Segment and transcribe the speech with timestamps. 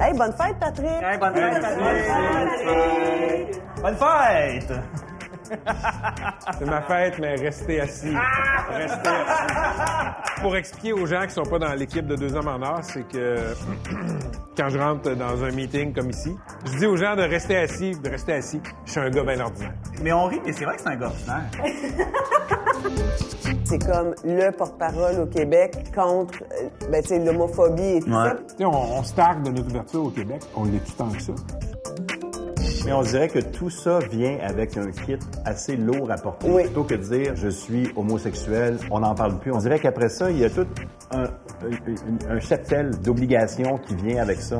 [0.00, 0.88] Hey, bonne fête, Patrick!
[1.20, 3.60] bonne fête, Patrick!
[3.82, 4.72] Bonne fête!
[6.58, 8.14] C'est ma fête, mais restez assis.
[8.70, 10.40] Restez assis.
[10.40, 13.06] Pour expliquer aux gens qui sont pas dans l'équipe de Deux Hommes en Or, c'est
[13.08, 13.54] que
[14.56, 16.36] quand je rentre dans un meeting comme ici,
[16.66, 18.60] je dis aux gens de rester assis, de rester assis.
[18.84, 19.72] Je suis un gars bien ordinaire.
[20.02, 21.50] Mais on rit, mais c'est vrai que c'est un gars ordinaire.
[23.66, 28.28] C'est comme le porte-parole au Québec contre euh, ben, tu sais, l'homophobie et tout Ouais.
[28.28, 28.36] ça.
[28.68, 30.42] On, on se targue de notre ouverture au Québec.
[30.54, 31.32] On l'est tout tant que ça.
[32.84, 36.50] Mais on dirait que tout ça vient avec un kit assez lourd à porter.
[36.50, 36.62] Oui.
[36.64, 39.52] Plutôt que de dire je suis homosexuel, on n'en parle plus.
[39.52, 40.66] On dirait qu'après ça, il y a tout
[41.10, 44.58] un, un- un cheptel d'obligations qui vient avec ça.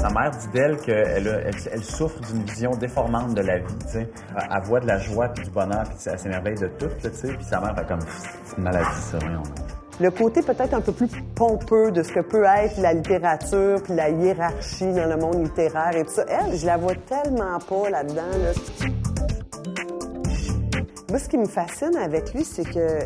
[0.00, 3.88] Sa mère dit d'elle qu'elle elle, elle souffre d'une vision déformante de la vie, tu
[3.92, 4.08] sais.
[4.36, 7.28] Elle, voit de la joie puis du bonheur puis elle s'émerveille de tout, tu sais.
[7.28, 8.00] Puis sa mère fait comme,
[8.44, 9.42] c'est une maladie, ça, voyons.
[10.00, 13.94] Le côté peut-être un peu plus pompeux de ce que peut être la littérature puis
[13.94, 16.24] la hiérarchie dans le monde littéraire et tout ça.
[16.28, 18.22] Elle, je la vois tellement pas là-dedans.
[18.22, 18.88] Là.
[21.10, 23.00] Moi, ce qui me fascine avec lui, c'est que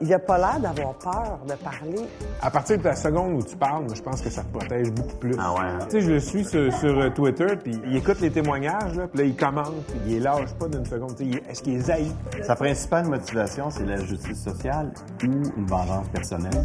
[0.00, 2.06] il a pas l'air d'avoir peur de parler.
[2.40, 4.90] À partir de la seconde où tu parles, moi, je pense que ça te protège
[4.92, 5.34] beaucoup plus.
[5.38, 5.78] Ah ouais, hein?
[5.84, 9.06] Tu sais, je le suis sur, sur, euh, Twitter, puis il écoute les témoignages, là,
[9.08, 11.16] puis là, il commente, puis il les lâche pas d'une seconde.
[11.16, 12.10] Tu sais, il- Est-ce qu'il est haï?
[12.42, 16.62] Sa principale motivation, c'est la justice sociale ou une vengeance personnelle.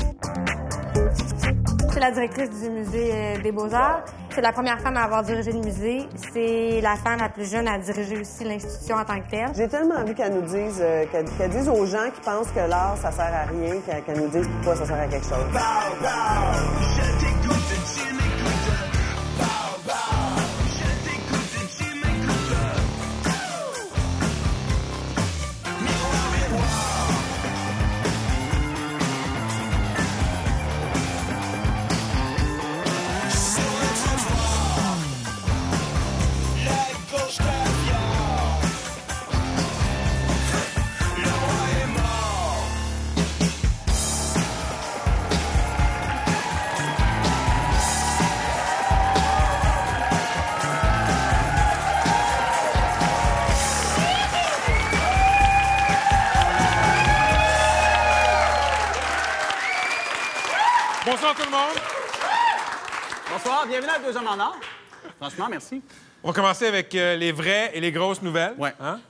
[1.92, 4.04] C'est la directrice du musée euh, des Beaux-Arts.
[4.30, 6.08] C'est la première femme à avoir dirigé le musée.
[6.34, 9.50] C'est la femme la plus jeune à diriger aussi l'institution en tant que telle.
[9.56, 12.98] J'ai tellement envie qu'elle nous dise, euh, qu'elle dise aux gens qui pensent que l'art,
[13.02, 15.46] ça sert à rien, qu'elle nous dise pourquoi ça sert à quelque chose.
[64.08, 64.56] Deux Hommes en Or.
[65.20, 65.82] Franchement, merci.
[66.24, 68.56] On va commencer avec euh, les vraies et les grosses nouvelles.
[68.58, 68.74] Ouais.
[68.80, 69.02] Hein?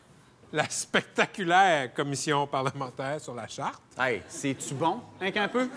[0.51, 3.79] La spectaculaire commission parlementaire sur la charte.
[3.99, 5.69] Hey, c'est-tu bon, hein, qu'un peu?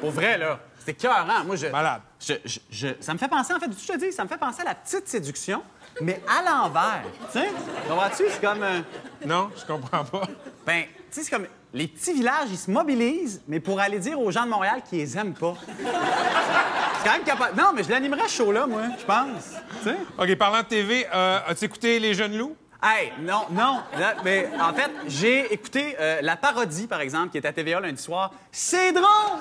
[0.00, 1.44] Pour vrai, là, c'était cœurant.
[1.44, 1.66] Moi, je...
[1.66, 2.00] Malade.
[2.18, 4.38] Je, je- je- ça me fait penser, en fait, je te dis, ça me fait
[4.38, 5.62] penser à la petite séduction,
[6.00, 7.02] mais à l'envers.
[7.32, 7.48] Tu sais,
[7.86, 8.24] comprends-tu?
[8.30, 8.62] C'est comme...
[8.62, 8.80] euh,
[9.26, 10.22] Non, je comprends pas.
[10.64, 11.46] ben, tu sais, c'est comme...
[11.74, 15.00] Les petits villages, ils se mobilisent, mais pour aller dire aux gens de Montréal qu'ils
[15.00, 15.54] les aiment pas.
[15.76, 17.56] C'est quand même capable...
[17.58, 19.90] Non, mais je l'animerais ce show-là, moi, je pense.
[20.16, 22.54] OK, parlant de TV, euh, as-tu écouté Les Jeunes Loups?
[22.80, 23.80] Hey, non, non.
[23.98, 27.80] Là, mais en fait, j'ai écouté euh, la parodie, par exemple, qui est à TVA
[27.80, 28.30] lundi soir.
[28.52, 29.40] C'est drôle!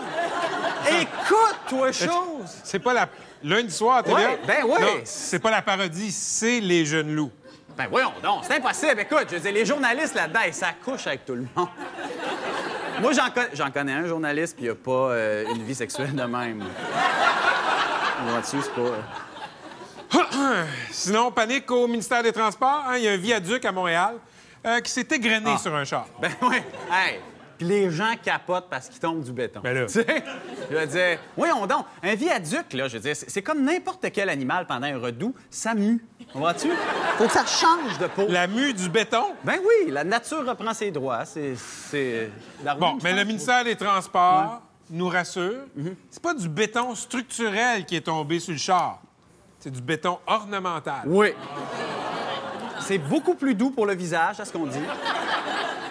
[0.87, 2.49] Écoute-toi chose!
[2.63, 3.09] C'est pas la.
[3.43, 4.17] Lundi soir, à TVA?
[4.17, 4.65] Ouais, ben.
[4.65, 7.31] Non, c'est pas la parodie, c'est Les Jeunes Loups.
[7.77, 8.99] Ben voyons donc, c'est impossible.
[9.01, 11.67] Écoute, je veux dire, les journalistes là-dedans, ils s'accouchent avec tout le monde.
[13.01, 16.13] Moi, j'en con- j'en connais un journaliste, puis il a pas euh, une vie sexuelle
[16.15, 16.63] de même.
[18.27, 18.81] Vois-tu, c'est pas...
[18.81, 22.85] euh, Sinon, panique au ministère des Transports.
[22.87, 24.15] hein, Il y a un viaduc à Montréal
[24.65, 25.57] euh, qui s'est égrené Ah.
[25.57, 26.05] sur un char.
[26.21, 26.57] Ben oui.
[26.91, 27.19] Hey!
[27.57, 29.59] Puis les gens capotent parce qu'ils tombent du béton.
[29.63, 29.85] Ben là.
[29.87, 30.23] Tu sais?
[30.71, 34.05] Je veux dire, voyons donc, un viaduc, là, je veux dire, c'est c'est comme n'importe
[34.11, 36.03] quel animal pendant un redout, ça mue.
[36.33, 36.69] Comprends-tu?
[37.17, 38.25] Faut que ça change de peau.
[38.27, 39.35] La mue du béton?
[39.43, 41.25] Ben oui, la nature reprend ses droits.
[41.25, 42.31] C'est.
[42.79, 45.65] Bon, mais le ministère des Transports nous rassure.
[46.09, 48.99] C'est pas du béton structurel qui est tombé sur le char.
[49.59, 51.03] C'est du béton ornemental.
[51.05, 51.33] Oui.
[52.81, 54.79] C'est beaucoup plus doux pour le visage, à ce qu'on dit.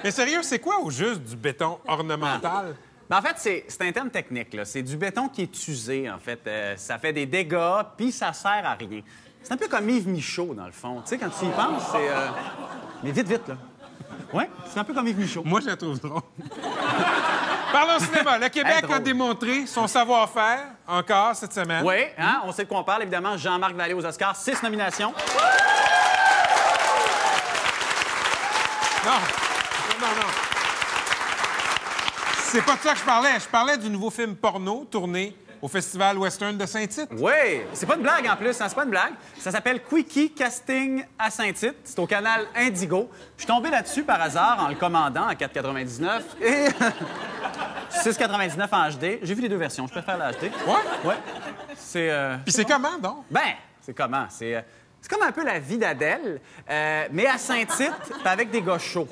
[0.04, 2.74] Mais sérieux, c'est quoi au juste du béton ornemental?
[3.08, 4.52] Ben, en fait, c'est, un terme technique.
[4.52, 4.64] Là.
[4.64, 6.40] C'est du béton qui est usé, en fait.
[6.46, 9.00] Euh, ça fait des dégâts, puis ça sert à rien.
[9.42, 11.00] C'est un peu comme Yves Michaud, dans le fond.
[11.02, 12.08] Tu sais, quand tu y penses, c'est...
[12.08, 12.28] euh,
[13.02, 13.56] Mais vite, vite, là.
[14.32, 15.42] Oui, c'est un peu comme Yves Michaud.
[15.44, 16.22] Moi, je la trouve drôle.
[17.72, 18.38] Parlons cinéma.
[18.38, 21.84] Le Québec a démontré son savoir-faire encore cette semaine.
[21.84, 22.42] Oui, hein?
[22.44, 23.36] on sait de quoi on parle, évidemment.
[23.36, 25.12] Jean-Marc Vallée aux Oscars, six nominations.
[29.04, 29.12] Non,
[30.00, 30.28] non, non.
[32.44, 33.40] C'est pas de ça que je parlais.
[33.40, 37.08] Je parlais du nouveau film porno tourné au Festival Western de Saint-Tite.
[37.12, 39.12] Oui, c'est pas une blague en plus, hein, c'est pas une blague.
[39.38, 41.76] Ça s'appelle Quickie Casting à Saint-Tite.
[41.84, 43.08] C'est au canal Indigo.
[43.36, 46.66] Je suis tombé là-dessus par hasard en le commandant à 4,99 et
[47.92, 49.18] 6,99 en HD.
[49.22, 49.86] J'ai vu les deux versions.
[49.86, 50.42] Je préfère la HD.
[50.66, 50.74] Ouais?
[51.04, 51.14] Ouais.
[51.76, 52.10] C'est.
[52.10, 53.24] euh, Puis c'est comment, donc?
[53.30, 53.40] Ben,
[53.80, 54.26] c'est comment?
[54.30, 54.56] C'est.
[54.56, 54.60] euh,
[55.00, 57.92] c'est comme un peu la vie d'Adèle, euh, mais à Saint-Tite,
[58.24, 59.08] avec des gars chauds.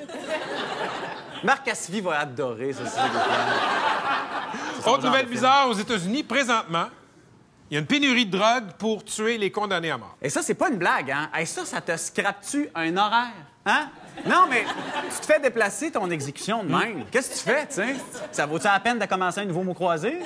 [1.43, 2.83] Marc Cassivi va adorer c'est
[4.89, 6.85] Autre nouvelle bizarre aux États-Unis, présentement,
[7.69, 10.17] il y a une pénurie de drogue pour tuer les condamnés à mort.
[10.21, 11.29] Et ça, c'est pas une blague, hein?
[11.33, 13.31] Hey, ça, ça te scrape-tu un horaire?
[13.65, 13.89] Hein?
[14.25, 14.65] Non, mais
[15.13, 17.05] tu te fais déplacer ton exécution de même.
[17.11, 17.95] Qu'est-ce que tu fais, tu sais?
[18.31, 20.19] Ça vaut-tu la peine de commencer un nouveau mot croisé?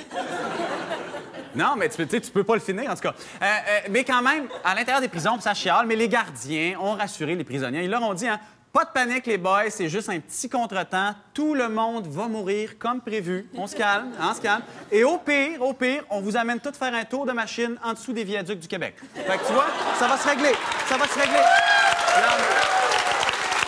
[1.54, 3.14] Non, mais tu, tu peux pas le finir, en tout cas.
[3.40, 6.94] Euh, euh, mais quand même, à l'intérieur des prisons, ça chiale, mais les gardiens ont
[6.94, 7.84] rassuré les prisonniers.
[7.84, 8.38] Ils leur ont dit, hein,
[8.76, 11.14] pas de panique, les boys, c'est juste un petit contretemps.
[11.32, 13.48] Tout le monde va mourir comme prévu.
[13.54, 14.60] On se calme, hein, on se calme.
[14.92, 17.94] Et au pire, au pire, on vous amène tous faire un tour de machine en
[17.94, 18.96] dessous des viaducs du Québec.
[19.14, 19.64] Fait que tu vois,
[19.98, 20.52] ça va se régler.
[20.86, 21.40] Ça va se régler.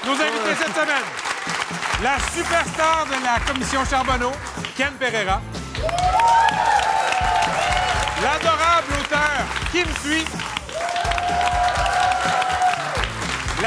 [0.04, 1.08] Nos invités cette semaine,
[2.02, 4.32] la superstar de la commission Charbonneau,
[4.76, 5.40] Ken Pereira.
[8.22, 10.57] L'adorable auteur Kim Thuy.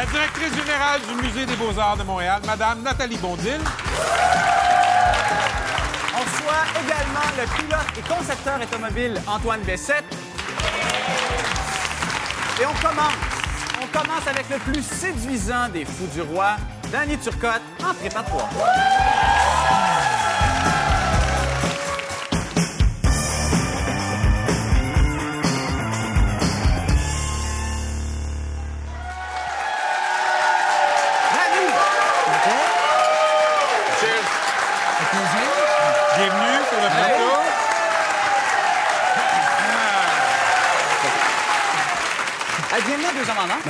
[0.01, 3.59] La directrice générale du Musée des Beaux-Arts de Montréal, Madame Nathalie Bondil.
[6.15, 10.05] On reçoit également le pilote et concepteur automobile Antoine Bessette.
[12.59, 13.13] Et on commence.
[13.79, 16.55] On commence avec le plus séduisant des fous du roi,
[16.91, 18.49] Danny Turcotte, en prépa 3.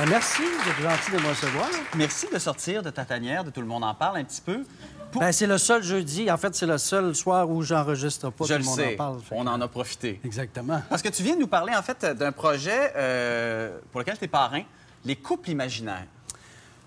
[0.02, 1.68] Ben, merci, êtes gentil de me recevoir.
[1.94, 4.64] Merci de sortir de ta tanière, de Tout le monde en parle un petit peu.
[5.12, 6.28] Pour- Ben, c'est le seul jeudi.
[6.28, 8.44] En fait, c'est le seul soir où j'enregistre pas.
[8.46, 9.20] Je tout le monde sais, en parle.
[9.20, 10.20] Fait on en a profité.
[10.24, 10.82] Exactement.
[10.90, 14.24] Parce que tu viens de nous parler, en fait, d'un projet euh, pour lequel tu
[14.24, 14.62] es parrain,
[15.04, 16.06] les couples imaginaires.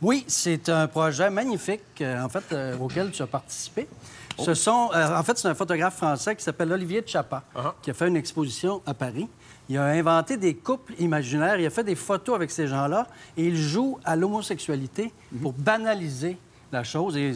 [0.06, 3.88] Oui, c'est un projet magnifique, euh, en fait, euh, auquel tu as participé.
[4.38, 7.42] Ce sont, euh, en fait, c'est un photographe français qui s'appelle Olivier Chapa,
[7.81, 9.28] qui a fait une exposition à Paris.
[9.68, 13.46] Il a inventé des couples imaginaires, il a fait des photos avec ces gens-là et
[13.48, 15.12] il joue à l'homosexualité
[15.42, 16.38] pour banaliser
[16.72, 17.34] la chose et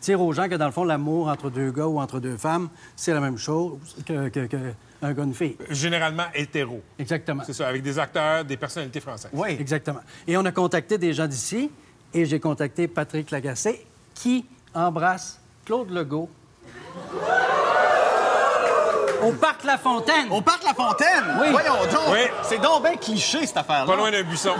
[0.00, 2.68] dire aux gens que, dans le fond, l'amour entre deux gars ou entre deux femmes,
[2.94, 4.56] c'est la même chose que, que- que
[5.02, 5.56] un gars une fille.
[5.70, 6.80] Généralement hétéro.
[7.00, 7.42] Exactement.
[7.44, 9.30] C'est ça, avec des acteurs, des personnalités françaises.
[9.32, 9.56] Oui.
[9.58, 10.00] Exactement.
[10.28, 11.68] Et on a contacté des gens d'ici
[12.14, 14.44] et j'ai contacté Patrick Lagacé qui
[14.74, 16.28] embrasse Claude Legault
[19.22, 20.28] au Parc La Fontaine.
[20.30, 21.24] Au Parc La Fontaine!
[21.40, 21.48] Oui.
[21.50, 22.12] Voyons donc!
[22.12, 22.20] Oui.
[22.42, 23.86] C'est donc bien cliché, cette affaire-là.
[23.86, 24.54] Pas loin d'un buisson.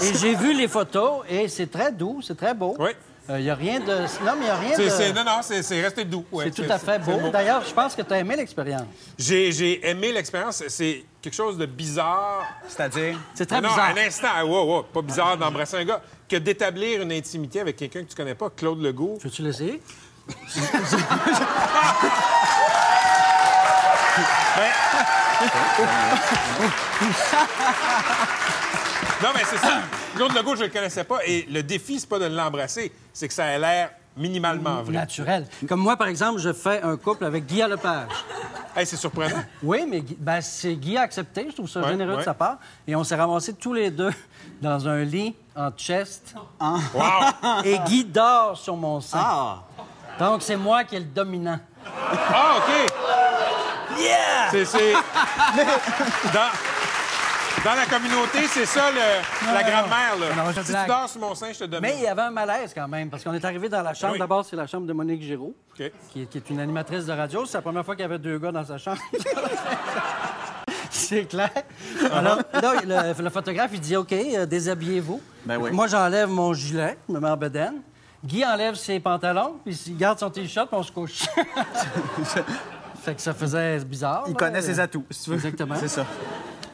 [0.00, 2.76] Et j'ai vu les photos et c'est très doux, c'est très beau.
[2.78, 2.90] Oui.
[3.30, 3.86] Il n'y a rien de...
[4.22, 4.88] Non, mais il n'y a rien de...
[4.90, 6.26] c'est- non, non, c'est, resté doux.
[6.30, 6.44] ouais.
[6.44, 7.30] C'est tout à fait beau.
[7.32, 8.82] D'ailleurs, je pense que tu as aimé l'expérience.
[9.18, 10.62] J'ai, j'ai aimé l'expérience.
[10.68, 12.42] C'est quelque chose de bizarre.
[12.68, 13.18] C'est-à-dire?
[13.34, 13.94] C'est très non, bizarre.
[13.96, 14.44] un instant.
[14.44, 16.02] Wow, wow, pas bizarre d'embrasser un gars.
[16.34, 19.18] Que d'établir une intimité avec quelqu'un que tu connais pas, Claude Legault.
[19.22, 19.80] Veux-tu l'essayer?
[29.22, 29.82] Non, mais c'est ça.
[30.16, 31.20] Claude Legault, je le connaissais pas.
[31.24, 34.94] Et le défi, c'est pas de l'embrasser, c'est que ça a l'air minimalement vrai.
[34.94, 35.46] Naturel.
[35.68, 38.10] Comme moi, par exemple, je fais un couple avec Guy Lepage.
[38.76, 39.44] Hey, c'est surprenant.
[39.62, 41.46] Oui, mais ben, c'est Guy a accepté.
[41.48, 42.58] Je trouve ça Ouais, généreux de sa part.
[42.88, 44.10] Et on s'est ramassés tous les deux
[44.60, 46.34] dans un lit en chest.
[46.60, 47.60] Wow!
[47.64, 49.18] Et Guy dort sur mon sein.
[49.22, 49.58] Ah!
[50.18, 51.58] Donc, c'est moi qui est le dominant.
[51.86, 53.98] Ah, OK.
[53.98, 54.50] Yeah!
[54.50, 54.64] C'est.
[54.64, 54.92] c'est-
[56.32, 56.50] Dans...
[57.64, 58.96] Dans la communauté, c'est ça, le-
[59.54, 59.68] la non.
[59.70, 60.16] grand-mère.
[60.20, 60.34] Là.
[60.44, 61.80] Non, je si tu dors sur mon sein, je te donne.
[61.80, 64.12] Mais il y avait un malaise quand même, parce qu'on est arrivé dans la chambre.
[64.14, 64.18] Oui.
[64.18, 65.90] D'abord, c'est la chambre de Monique Giraud, OK.
[66.12, 67.46] qui, est, qui est une animatrice de radio.
[67.46, 68.98] C'est la première fois qu'il y avait deux gars dans sa chambre.
[71.04, 71.50] c'est clair.
[72.12, 72.74] Alors, là,
[73.16, 75.20] le, le photographe, il dit OK, euh, déshabillez-vous.
[75.46, 75.70] Ben oui.
[75.72, 77.80] Moi, j'enlève mon gilet, je me mets en bedaine.
[78.24, 81.24] Guy enlève ses pantalons, puis il garde son T-shirt, puis on se couche.
[83.02, 84.24] fait que ça faisait bizarre.
[84.26, 84.36] Il là.
[84.38, 85.36] connaît ses atouts, si tu veux.
[85.36, 85.74] Exactement.
[85.78, 86.06] C'est ça.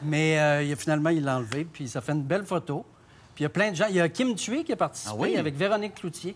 [0.03, 2.85] Mais euh, il a- finalement, il l'a enlevé, puis ça fait une belle photo.
[3.35, 3.85] Puis il y a plein de gens.
[3.89, 5.37] Il y a Kim Thuy qui a participé Ah oui?
[5.37, 6.35] avec Véronique Cloutier.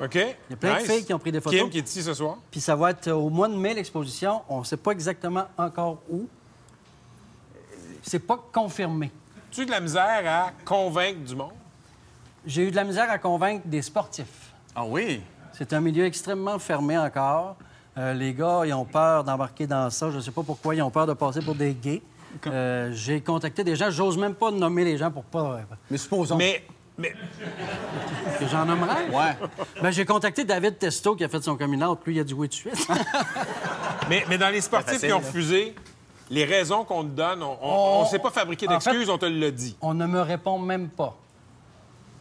[0.00, 0.14] OK.
[0.14, 0.20] Il
[0.50, 1.58] y a plein de filles qui ont pris des photos.
[1.60, 2.36] Kim qui est ici ce soir.
[2.50, 4.42] Puis ça va être au mois de mai, l'exposition.
[4.48, 6.26] On ne sait pas exactement encore où.
[8.02, 9.10] C'est pas confirmé.
[9.50, 11.52] Tu as de la misère à convaincre du monde?
[12.44, 14.52] J'ai eu de la misère à convaincre des sportifs.
[14.74, 15.22] Ah oui?
[15.52, 17.56] C'est un milieu extrêmement fermé encore.
[17.98, 20.10] Euh, les gars, ils ont peur d'embarquer dans ça.
[20.10, 20.74] Je ne sais pas pourquoi.
[20.74, 22.02] Ils ont peur de passer pour des gays.
[22.46, 23.90] Euh, J'ai contacté des gens.
[23.90, 26.36] J'ose même pas nommer les gens pour pas euh, Mais supposons.
[26.36, 26.64] Mais,
[26.96, 27.12] mais
[28.40, 29.08] que j'en nommerais.
[29.10, 29.36] Ouais.
[29.82, 32.00] Ben, j'ai contacté David Testo qui a fait son coming out.
[32.06, 32.88] Lui, il a dit oui tout de suite.
[34.08, 35.26] Mais, mais dans les sportifs facile, qui ont là.
[35.26, 35.76] refusé,
[36.32, 39.26] les raisons qu'on te donne, on ne s'est pas fabriqué En fait- d'excuses, on te
[39.26, 39.76] l'a dit.
[39.82, 41.16] On ne me répond même pas.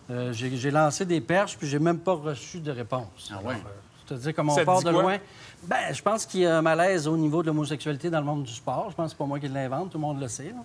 [0.10, 3.32] Euh, j'ai lancé des perches, puis j'ai même pas reçu de réponse.
[3.32, 3.53] Ah ouais?
[3.53, 3.70] Alors, euh,
[4.06, 5.18] C'est-à-dire, comme on Ça part de loin,
[5.63, 8.44] ben, je pense qu'il y a un malaise au niveau de l'homosexualité dans le monde
[8.44, 8.88] du sport.
[8.89, 10.50] Je pense que c'est pas moi qui l'invente, tout le monde le sait.
[10.50, 10.63] là.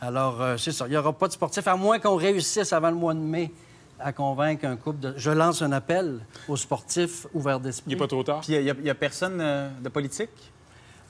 [0.00, 0.86] Alors, euh, c'est ça.
[0.88, 3.52] Il n'y aura pas de sportif, à moins qu'on réussisse avant le mois de mai
[4.00, 5.14] à convaincre un couple de...
[5.16, 7.90] Je lance un appel aux sportifs ouverts Il d'esprit.
[7.92, 8.40] n'est pas trop tard.
[8.40, 10.30] Puis il n'y a, personne euh, de politique?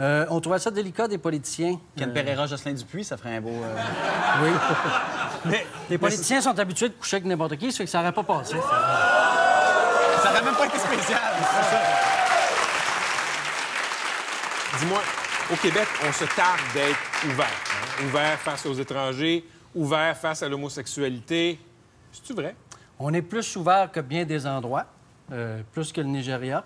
[0.01, 1.79] Euh, on trouvait ça délicat des politiciens.
[1.97, 3.51] Ken Euh, Pereira, Jocelyn Dupuis, ça ferait un beau...
[3.51, 3.77] euh,
[4.43, 4.51] oui.
[5.45, 8.13] Mais, Les politiciens sont habitués de coucher avec n'importe qui, ça fait que ça n'aurait
[8.13, 8.57] pas passé.
[10.23, 11.21] Ça n'aurait même pas été spécial.
[14.79, 15.01] dis-moi,
[15.53, 17.47] au Québec, on se tarde d'être ouvert.
[17.47, 18.05] hein?
[18.07, 19.45] Ouvert face aux étrangers,
[19.75, 21.59] ouvert face à l'homosexualité.
[22.13, 22.55] C'est-tu vrai?
[22.99, 24.87] On est plus ouvert que bien des endroits,
[25.33, 26.65] euh, plus que le Nigeria,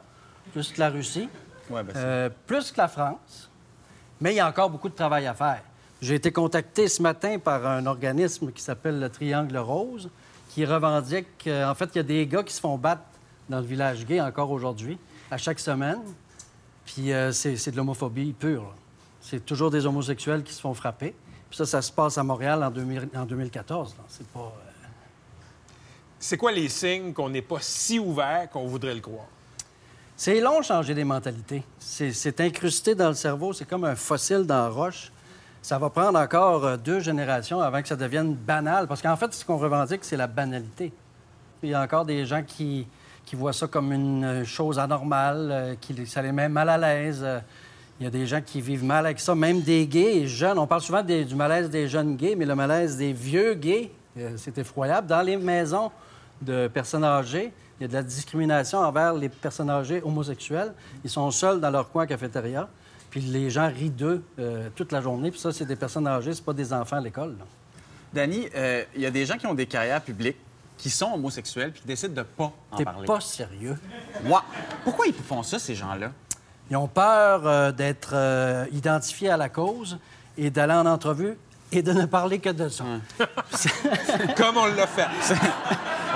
[0.53, 1.29] plus que la Russie,
[1.71, 3.51] Ouais, ben, euh, plus que la France.
[4.21, 5.63] Mais il y a encore beaucoup de travail à faire.
[6.01, 10.11] J'ai été contacté ce matin par un organisme qui s'appelle le Triangle Rose,
[10.51, 13.03] qui revendique qu'en fait, il y a des gars qui se font battre
[13.49, 14.99] dans le village gay encore aujourd'hui,
[15.31, 16.01] à chaque semaine.
[16.85, 18.75] Puis euh, c'est de l'homophobie pure.
[19.21, 21.15] C'est toujours des homosexuels qui se font frapper.
[21.51, 23.97] Puis ça, ça se passe à Montréal en, 2000 en 2014.
[23.97, 24.05] là.
[24.09, 24.41] C'est pas...
[24.41, 24.87] euh,
[26.19, 29.27] C'est quoi les signes qu'on n'est pas si ouvert qu'on voudrait le croire?
[30.19, 31.63] C'est long changer des mentalités.
[31.79, 35.13] C'est incrusté dans le cerveau, c'est comme un fossile dans la roche.
[35.61, 38.87] Ça va prendre encore euh, deux générations avant que ça devienne banal.
[38.87, 40.93] Parce qu'en fait, ce qu'on revendique, c'est la banalité.
[41.63, 42.87] Il y a encore des gens qui,
[43.35, 47.27] voient ça comme une euh, chose anormale, euh, qui ça les met mal à l'aise.
[48.01, 50.59] Il y a des gens qui vivent mal avec ça, même des gays et jeunes.
[50.59, 53.91] On parle souvent du malaise des jeunes gays, mais le malaise des vieux gays,
[54.37, 55.09] c'est effroyable.
[55.09, 55.91] Dans les maisons
[56.41, 60.73] de personnes âgées, il y a de la discrimination envers les personnes âgées homosexuelles.
[61.05, 62.69] Ils sont seuls dans leur coin cafétéria,
[63.11, 65.31] puis les gens rient d'eux euh, toute la journée.
[65.31, 67.37] Puis ça, c'est des personnes âgées, c'est pas des enfants à l'école.
[68.13, 70.39] Danny, euh, il y a des gens qui ont des carrières publiques,
[70.79, 73.07] qui sont homosexuels, puis qui décident de pas en parler.
[73.07, 73.77] pas sérieux.
[74.25, 74.43] Moi,
[74.85, 76.13] pourquoi ils font ça, ces gens-là?
[76.71, 79.99] Ils ont peur euh, d'être euh, identifiés à la cause
[80.37, 81.39] et d'aller en entrevue
[81.73, 82.85] et de ne parler que de ça.
[84.37, 85.07] Comme on l'a fait.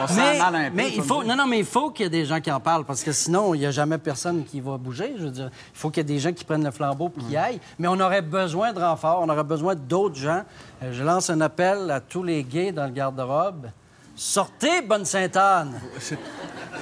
[0.09, 0.77] On Mais, mal un peu.
[0.77, 2.61] mais il faut, non, non, mais il faut qu'il y ait des gens qui en
[2.61, 5.15] parlent parce que sinon, il n'y a jamais personne qui va bouger.
[5.17, 7.21] Je veux dire, il faut qu'il y ait des gens qui prennent le flambeau et
[7.23, 7.61] qui aillent.
[7.79, 10.43] Mais on aurait besoin de renforts, on aurait besoin d'autres gens.
[10.83, 13.69] Euh, je lance un appel à tous les gays dans le garde-robe.
[14.15, 15.81] Sortez, bonne Sainte-Anne!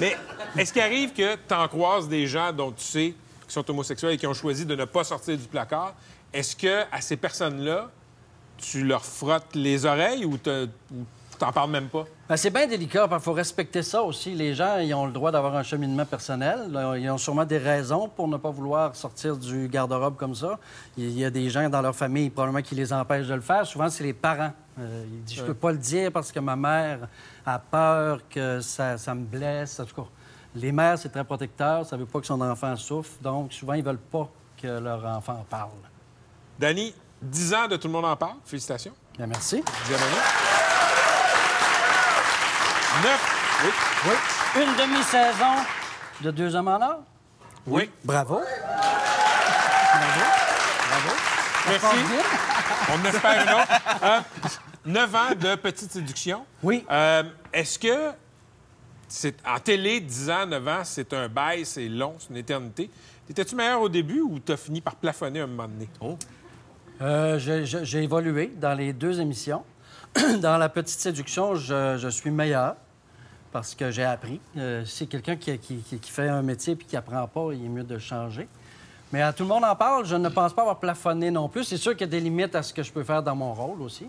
[0.00, 0.16] Mais
[0.56, 3.14] est-ce qu'il arrive que tu en croises des gens dont tu sais
[3.46, 5.94] qui sont homosexuels et qui ont choisi de ne pas sortir du placard?
[6.32, 7.90] Est-ce que à ces personnes-là,
[8.58, 11.04] tu leur frottes les oreilles ou ou
[11.38, 12.04] t'en parles même pas?
[12.28, 14.34] Ben, c'est bien délicat, il faut respecter ça aussi.
[14.34, 16.70] Les gens, ils ont le droit d'avoir un cheminement personnel.
[16.98, 20.58] Ils ont sûrement des raisons pour ne pas vouloir sortir du garde-robe comme ça.
[20.96, 23.66] Il y a des gens dans leur famille, probablement, qui les empêchent de le faire.
[23.66, 24.52] Souvent, c'est les parents.
[24.78, 27.08] Euh, ils disent, je peux pas le dire parce que ma mère
[27.46, 29.80] a peur que ça, ça me blesse.
[29.80, 30.08] En tout cas,
[30.54, 31.86] les mères, c'est très protecteur.
[31.86, 33.12] Ça veut pas que son enfant souffre.
[33.22, 34.28] Donc, souvent, ils veulent pas
[34.60, 35.70] que leur enfant parle.
[36.58, 38.36] Danny, 10 ans de Tout le monde en parle.
[38.44, 38.92] Félicitations.
[39.16, 39.62] Bien, merci.
[43.02, 43.62] Neuf.
[43.64, 43.70] Oui.
[44.06, 44.62] Oui.
[44.62, 45.64] Une demi-saison
[46.22, 47.00] de deux hommes en or?
[47.66, 47.90] Oui.
[48.04, 48.40] Bravo.
[51.68, 51.86] Merci.
[52.90, 54.02] On espère une autre.
[54.02, 54.20] Euh,
[54.86, 56.44] Neuf ans de petite séduction.
[56.62, 56.84] Oui.
[56.90, 58.10] Euh, Est-ce que
[59.06, 62.90] c'est en télé, 10 ans, 9 ans, c'est un bail, c'est long, c'est une éternité.
[63.28, 65.88] Étais-tu meilleur au début ou t'as fini par plafonner un moment donné?
[67.02, 69.62] Euh, j'ai- j'ai j'ai évolué dans les deux émissions.
[70.40, 72.76] dans la petite séduction, je, je suis meilleur
[73.52, 74.40] parce que j'ai appris.
[74.56, 77.64] Euh, si quelqu'un qui, qui- qui- qui fait un métier puis qui apprend pas, il
[77.64, 78.48] est mieux de changer.
[79.12, 81.64] Mais à tout le monde en parle, je ne pense pas avoir plafonné non plus.
[81.64, 83.54] C'est sûr qu'il y a des limites à ce que je peux faire dans mon
[83.54, 84.06] rôle aussi.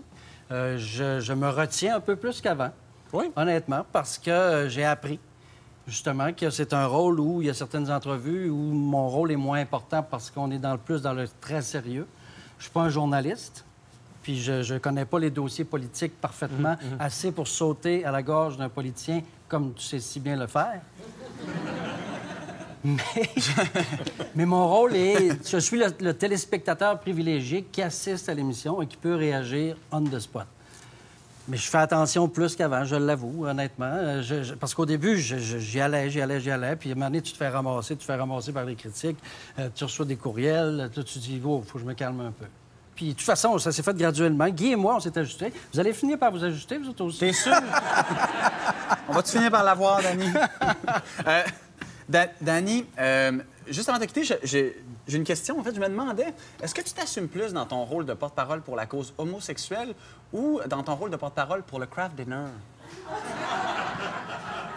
[0.52, 2.70] Euh, je, je me retiens un peu plus qu'avant,
[3.12, 3.30] Oui.
[3.36, 5.18] honnêtement, parce que euh, j'ai appris
[5.86, 9.36] justement que c'est un rôle où il y a certaines entrevues où mon rôle est
[9.36, 12.06] moins important parce qu'on est dans le plus dans le très sérieux.
[12.58, 13.64] Je suis pas un journaliste,
[14.22, 18.56] puis je ne connais pas les dossiers politiques parfaitement, assez pour sauter à la gorge
[18.56, 20.80] d'un politicien comme tu sais si bien le faire.
[22.82, 22.96] Mais,
[24.34, 28.86] mais mon rôle est, je suis le, le téléspectateur privilégié qui assiste à l'émission et
[28.86, 30.46] qui peut réagir on the spot.
[31.46, 33.84] Mais je fais attention plus qu'avant, je l'avoue, honnêtement.
[33.92, 36.74] Euh, je- je- parce qu'au début, j'y allais, j'y allais, j'y allais.
[36.76, 38.76] Puis à un moment donné, tu te fais ramasser, tu te fais ramasser par les
[38.76, 39.18] critiques.
[39.58, 40.88] euh, tu reçois des courriels.
[40.94, 42.46] Tu te dis, oh, faut que je me calme un peu.
[43.00, 44.46] Puis de toute façon, ça s'est fait graduellement.
[44.50, 45.50] Guy et moi, on s'est ajustés.
[45.72, 47.20] Vous allez finir par vous ajuster, vous autres aussi.
[47.20, 47.54] T'es sûr?
[49.08, 50.26] On va-tu finir par l'avoir, Danny?
[51.26, 51.42] Euh,
[52.06, 53.38] Da- Danny, euh,
[53.68, 54.76] juste avant de quitter, J'ai
[55.10, 55.58] une question.
[55.58, 58.60] En fait, je me demandais, est-ce que tu t'assumes plus dans ton rôle de porte-parole
[58.60, 59.94] pour la cause homosexuelle
[60.34, 62.48] ou dans ton rôle de porte-parole pour le craft dinner?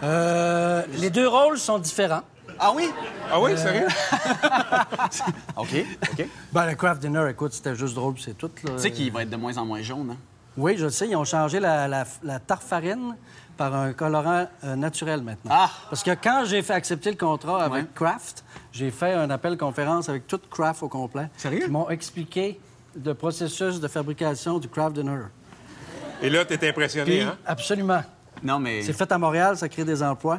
[0.02, 2.22] Euh, les deux rôles sont différents.
[2.58, 2.90] Ah oui?
[3.30, 3.86] Ah oui, sérieux?
[5.56, 5.68] OK,
[6.12, 6.26] OK.
[6.52, 8.50] Ben, le craft dinner, écoute, c'était juste drôle, c'est tout.
[8.64, 8.72] là.
[8.76, 10.16] Tu sais qu'il va être de moins en moins jaune, hein?
[10.56, 11.08] Oui, je le sais.
[11.08, 13.16] Ils ont changé la, la, la tarfarine
[13.56, 15.50] par un colorant euh, naturel maintenant.
[15.52, 15.70] Ah!
[15.90, 17.88] Parce que quand j'ai fait accepter le contrat avec Ouais.
[17.94, 21.28] Kraft, j'ai fait un appel conférence avec toute Kraft au complet.
[21.36, 21.62] Sérieux?
[21.66, 22.60] Ils m'ont expliqué
[23.04, 25.22] le processus de fabrication du craft dinner.
[26.22, 27.36] Et là, t'es impressionné, Puis, hein?
[27.44, 28.02] absolument.
[28.42, 28.82] Non, mais.
[28.82, 30.38] C'est fait à Montréal, ça crée des emplois.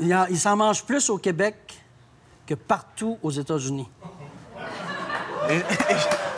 [0.00, 1.56] Il, s'en mange plus au Québec
[2.46, 3.88] que partout aux États-Unis.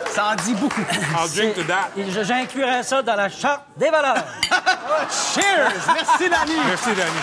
[0.07, 0.81] Ça en dit beaucoup.
[0.81, 1.89] I'll drink to that.
[1.97, 4.23] Et je- J'inclurais ça dans la charte des valeurs.
[5.33, 5.71] Cheers!
[5.87, 6.53] Merci, Dani!
[6.67, 7.19] Merci, Danny.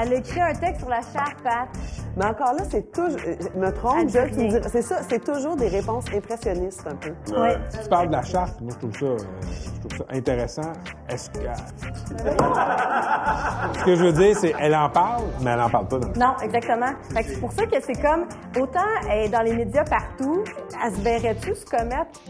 [0.00, 1.68] Elle a écrit un texte sur la charte, Pat.
[2.16, 3.18] Mais encore là, c'est toujours.
[3.18, 7.10] Je me trompe, diras- C'est ça, c'est toujours des réponses impressionnistes un peu.
[7.40, 7.56] Ouais.
[7.82, 9.16] Tu parles de la charte, moi, je trouve ça, euh,
[9.50, 10.72] je trouve ça intéressant.
[11.08, 11.38] Est-ce que...
[13.78, 16.08] Ce que je veux dire, c'est elle en parle, mais elle en parle pas dans
[16.08, 16.92] le Non, exactement.
[17.14, 18.26] Fait que c'est pour ça que c'est comme,
[18.60, 20.44] autant elle est dans les médias partout,
[20.84, 22.20] elle se verrait-tu se commettre?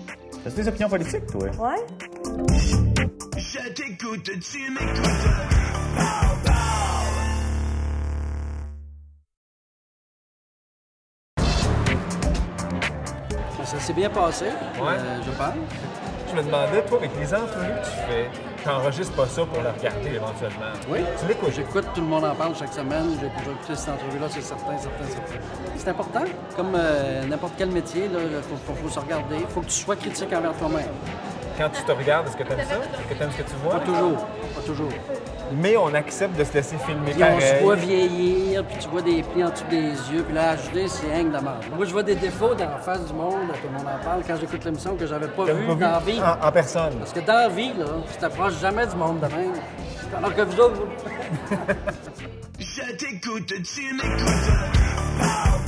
[0.47, 1.43] As-tu des opinions politiques, toi?
[1.59, 1.85] Ouais?
[3.37, 5.29] Je t'écoute, tu m'écoutes.
[13.83, 15.55] S'est bien passé, euh, je pense.
[16.31, 18.31] Je me demandais, toi, avec les entrevues que tu fais,
[18.65, 20.73] t'enregistres pas ça pour la regarder éventuellement.
[20.89, 21.01] Oui.
[21.21, 21.53] Tu l'écoutes.
[21.55, 23.19] J'écoute, tout le monde en parle chaque semaine.
[23.21, 25.45] J'ai déjà écouté cette entrevue-là, c'est certain, certain, certain.
[25.77, 26.25] C'est important.
[26.57, 29.37] Comme euh, n'importe quel métier, il faut, faut- faut se regarder.
[29.41, 30.87] Il faut que tu sois critique envers toi-même.
[31.59, 32.77] Quand tu te regardes, est-ce que t'aimes ça?
[32.77, 33.73] Est-ce que t'aimes ce que tu vois?
[33.75, 34.27] Pas toujours.
[34.55, 34.89] Pas toujours.
[35.55, 39.03] Mais on accepte de se laisser filmer Puis on se voit vieillir, puis tu vois
[39.03, 41.65] des plis en dessous des yeux, puis la HD, c'est hang de la merde.
[41.77, 44.23] Moi, je vois des défauts dans la face du monde, tout le monde en parle,
[44.27, 46.21] quand j'écoute l'émission que j'avais pas vu pas dans la vie.
[46.21, 46.95] En, en personne.
[46.99, 49.53] Parce que dans la vie, là, tu t'approches jamais du monde de même.
[50.17, 51.57] Alors que vous autres, vous-
[52.59, 55.63] Je t'écoute, tu m'écoutes.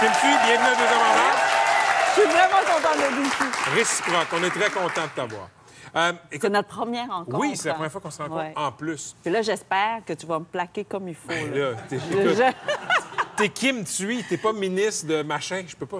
[0.00, 1.36] Bienvenue à Deux Hommes en Or.
[1.36, 3.70] Je suis vraiment contente d'être ici.
[3.74, 5.48] Réciproque, on est très content de t'avoir.
[5.94, 7.38] Euh, C'est notre première rencontre.
[7.38, 8.52] oui, c'est la première fois qu'on se rencontre Ouais.
[8.56, 9.16] en plus.
[9.22, 11.30] Puis là, j'espère que tu vas me plaquer comme il faut.
[11.30, 11.70] là.
[11.70, 15.98] Là, t'es, Je- Kim Thuy, t'es pas ministre de machin, je peux pas.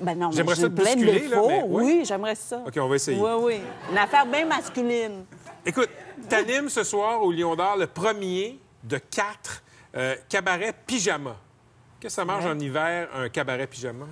[0.00, 1.64] Ben non, mais J'aimerais ça j'ai te plein de bousculer, là, mais ouais.
[1.68, 2.62] Oui, j'aimerais ça.
[2.66, 3.20] OK, on va essayer.
[3.20, 3.60] Oui, oui.
[3.90, 5.24] Une affaire bien masculine.
[5.64, 5.90] Écoute,
[6.28, 9.62] t'animes ce soir au Lion d'Or le premier de quatre
[9.96, 11.36] euh, cabarets pyjama.
[12.00, 14.06] Qu'est-ce que ça mange en hiver, un cabaret pyjama?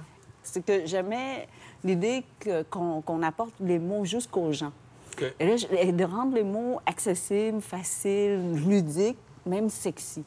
[0.45, 1.49] C'est que j'aimais
[1.83, 2.25] l'idée
[2.71, 4.73] qu'on apporte les mots jusqu'aux gens.
[5.39, 10.25] Et là, et de rendre les mots accessibles, faciles, ludiques, même sexy.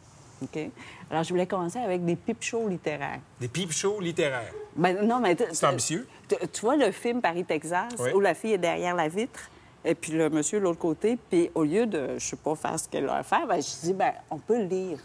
[1.09, 3.19] Alors, je voulais commencer avec des pipe shows littéraires.
[3.39, 4.53] Des peep shows littéraires.
[4.75, 5.35] Ben, non, mais...
[5.51, 6.07] C'est ambitieux.
[6.27, 8.11] Tu, vois le film Paris, Texas, Oui.
[8.13, 9.49] où la fille est derrière la vitre
[9.85, 12.77] et puis le monsieur de l'autre côté, puis au lieu de, je sais pas, faire
[12.77, 14.99] ce qu'elle a à faire, ben, je dis, ben, on peut lire.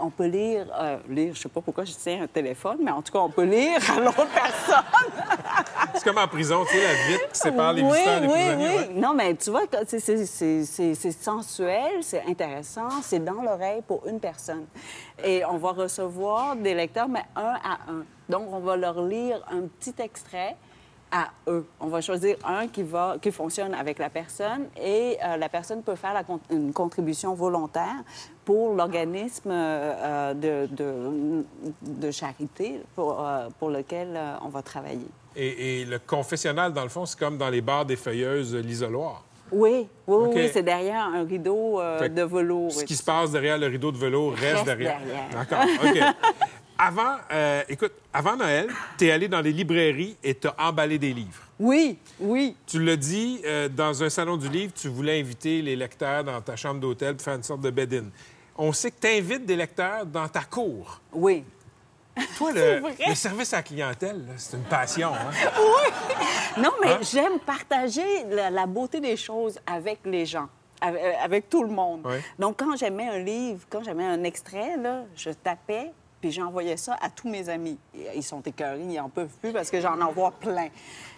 [0.00, 3.02] On peut lire, euh, lire, je sais pas pourquoi je tiens un téléphone, mais en
[3.02, 4.84] tout cas, on peut lire à l'autre personne.
[5.94, 8.32] C'est comme en prison, tu sais, la vitre qui sépare les oui, visiteurs des oui,
[8.32, 8.68] prisonniers.
[8.68, 8.94] oui.
[8.94, 9.00] ouais.
[9.00, 13.42] Non, mais tu vois, que c'est- c'est- c'est c'est- c'est sensuel, c'est intéressant, c'est dans
[13.42, 14.66] l'oreille pour une personne.
[15.24, 18.04] Et on va recevoir des lecteurs, mais un à un.
[18.28, 20.56] Donc, on va leur lire un petit extrait
[21.12, 21.66] à eux.
[21.80, 25.82] On va choisir un qui, va, qui fonctionne avec la personne et euh, la personne
[25.82, 27.96] peut faire la une contribution volontaire
[28.44, 31.44] pour l'organisme euh, de, de,
[31.82, 35.06] de charité pour, euh, pour lequel euh, on va travailler.
[35.36, 38.60] Et, et le confessionnal, dans le fond, c'est comme dans les bars des feuilleuses, euh,
[38.60, 39.24] l'isoloir.
[39.52, 42.70] Oui, oui, oui, c'est derrière un rideau euh, de velours.
[42.70, 45.00] Ce qui se passe derrière le rideau de velours reste, Reste derrière.
[45.00, 45.28] derrière.
[45.32, 46.00] D'accord, OK.
[46.82, 50.98] Avant, euh, écoute, avant Noël, tu es allé dans les librairies et tu as emballé
[50.98, 51.42] des livres.
[51.58, 52.56] Oui, oui.
[52.66, 56.40] Tu l'as dit, euh, dans un salon du livre, tu voulais inviter les lecteurs dans
[56.40, 58.04] ta chambre d'hôtel pour faire une sorte de bed-in.
[58.56, 61.02] On sait que tu invites des lecteurs dans ta cour.
[61.12, 61.44] Oui.
[62.38, 65.12] Toi, le, le service à la clientèle, c'est une passion.
[65.14, 65.50] Hein?
[66.60, 66.98] Non, mais Hein?
[67.02, 70.48] j'aime partager la, la beauté des choses avec les gens,
[70.80, 72.00] avec, euh, avec tout le monde.
[72.06, 72.16] Oui.
[72.38, 76.96] Donc, quand j'aimais un livre, quand j'aimais un extrait, là, je tapais, puis j'envoyais ça
[77.00, 77.78] à tous mes amis.
[77.96, 80.68] Euh, Ils sont écœurés, ils en peuvent plus parce que j'en envoie plein.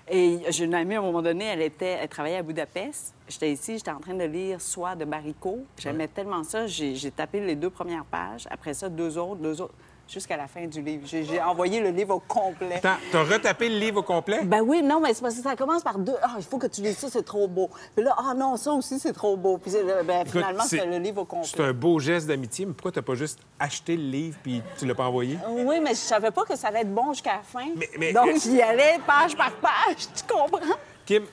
[0.08, 3.14] Et j'ai une amie, à un moment donné, elle, était, elle travaillait à Budapest.
[3.28, 5.64] J'étais ici, j'étais en train de lire Soi de Baricot.
[5.78, 8.46] J'aimais tellement ça, j'ai tapé les deux premières pages.
[8.50, 9.74] Après ça, deux autres, deux autres.
[10.08, 11.06] Jusqu'à la fin du livre.
[11.06, 12.76] J'ai envoyé le livre au complet.
[12.76, 14.40] Attends, t'as retapé le livre au complet?
[14.44, 16.14] Ben oui, non, mais c'est parce que ça commence par deux.
[16.22, 17.70] Ah, il faut que tu lises ça, c'est trop beau.
[17.94, 19.58] Puis là, ah non, ça aussi, c'est trop beau.
[19.58, 21.68] Puis c'est- ben, finalement, c'est- c'est le livre au C'est complet.
[21.70, 24.94] un beau geste d'amitié, mais pourquoi t'as pas juste acheté le livre puis tu l'as
[24.94, 25.38] pas envoyé?
[25.48, 27.66] Oui, mais je savais pas que ça allait être bon jusqu'à la fin.
[27.76, 30.76] Mais- mais- Donc, j'y allais page par page, tu comprends?
[31.06, 31.24] Kim,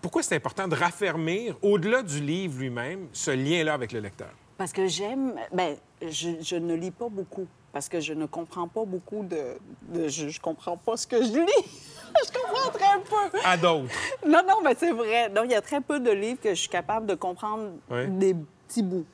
[0.00, 4.30] pourquoi c'est important de raffermir, au-delà du livre lui-même, ce lien-là avec le lecteur?
[4.56, 5.34] Parce que j'aime.
[5.52, 7.46] Ben, je, je ne lis pas beaucoup.
[7.78, 9.38] Parce que je ne comprends pas beaucoup de.
[9.82, 11.64] de- je, je comprends pas ce que je lis.
[12.26, 13.38] je comprends très peu.
[13.44, 13.94] À d'autres.
[14.26, 15.30] Non, non, mais c'est vrai.
[15.30, 17.70] Donc, il y a très peu de livres que je suis capable de comprendre
[18.08, 18.34] des
[18.66, 19.06] petits bouts.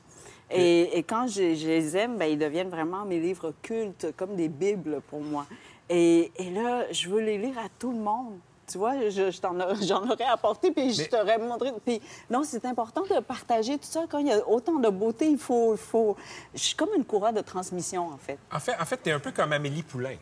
[0.49, 4.35] Et, et quand je, je les aime, ben, ils deviennent vraiment mes livres cultes, comme
[4.35, 5.45] des bibles pour moi.
[5.87, 8.39] Et, et là, je veux les lire à tout le monde.
[8.67, 11.71] Tu vois, je, je t'en aurais- j'en aurais apporté, puis je Mais- t'aurais montré.
[11.85, 14.05] Puis non, c'est important de partager tout ça.
[14.09, 15.73] Quand il y a autant de beauté, il faut...
[15.73, 16.15] il faut...
[16.53, 18.37] Je suis comme une courroie de transmission, en fait.
[18.51, 20.15] En fait, en fait, t'es un peu comme Amélie Poulain.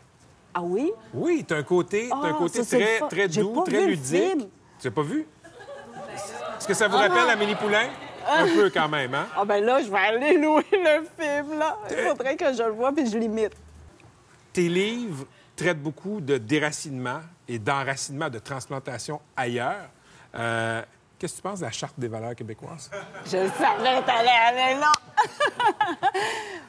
[0.54, 0.92] Ah oui?
[1.14, 3.86] Oui, t'as un côté, t'as un Ah, côté ça, très, très doux, pas très vu
[3.86, 4.22] le ludique.
[4.30, 4.48] film.
[4.80, 5.26] Tu l'as pas vu?
[6.58, 7.88] Est-ce que ça vous rappelle Amélie Poulain?
[8.28, 9.26] Un peu quand même, hein?
[9.36, 11.78] Ah ben là, je vais aller louer le film, là.
[11.90, 13.52] Il faudrait que je le voie, puis je l'imite.
[14.54, 15.26] Tes livres
[15.56, 19.90] traitent beaucoup de déracinement et d'enracinement, de transplantation ailleurs.
[20.36, 20.82] Euh,
[21.20, 22.92] Qu'est-ce que tu penses de la Charte des valeurs québécoises?
[23.26, 24.92] Je savais t'allais aller là.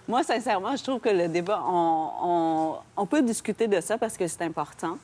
[0.06, 4.42] Moi, sincèrement, je trouve que le débat, on, peut discuter de ça parce que c'est
[4.42, 4.96] important.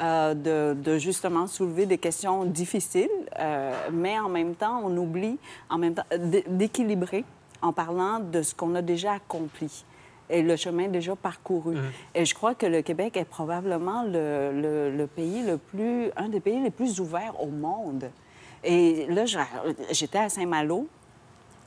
[0.00, 3.08] euh, de, justement soulever des questions difficiles,
[3.38, 5.38] euh, mais en même temps, on oublie,
[5.70, 6.04] en même temps,
[6.48, 7.24] d'équilibrer
[7.62, 9.84] en parlant de ce qu'on a déjà accompli
[10.28, 11.76] et le chemin déjà parcouru.
[12.14, 16.28] Et je crois que le Québec est probablement le, le- le pays le plus, un
[16.28, 18.10] des pays les plus ouverts au monde.
[18.64, 19.24] Et là,
[19.90, 20.88] j'étais à Saint-Malo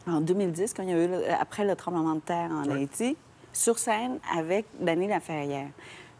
[0.07, 3.15] en 2010, quand il y a eu, après le tremblement de terre en Haïti,
[3.53, 5.67] sur scène avec Danny Laferrière.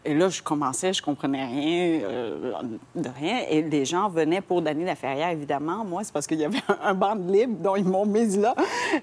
[0.04, 2.52] Et là, je commençais, je comprenais rien euh,
[2.94, 3.42] de rien.
[3.50, 5.84] Et les gens venaient pour Danny Laferrière, évidemment.
[5.84, 8.54] Moi, c'est parce qu'il y avait un, banc libre dont ils m'ont mise là.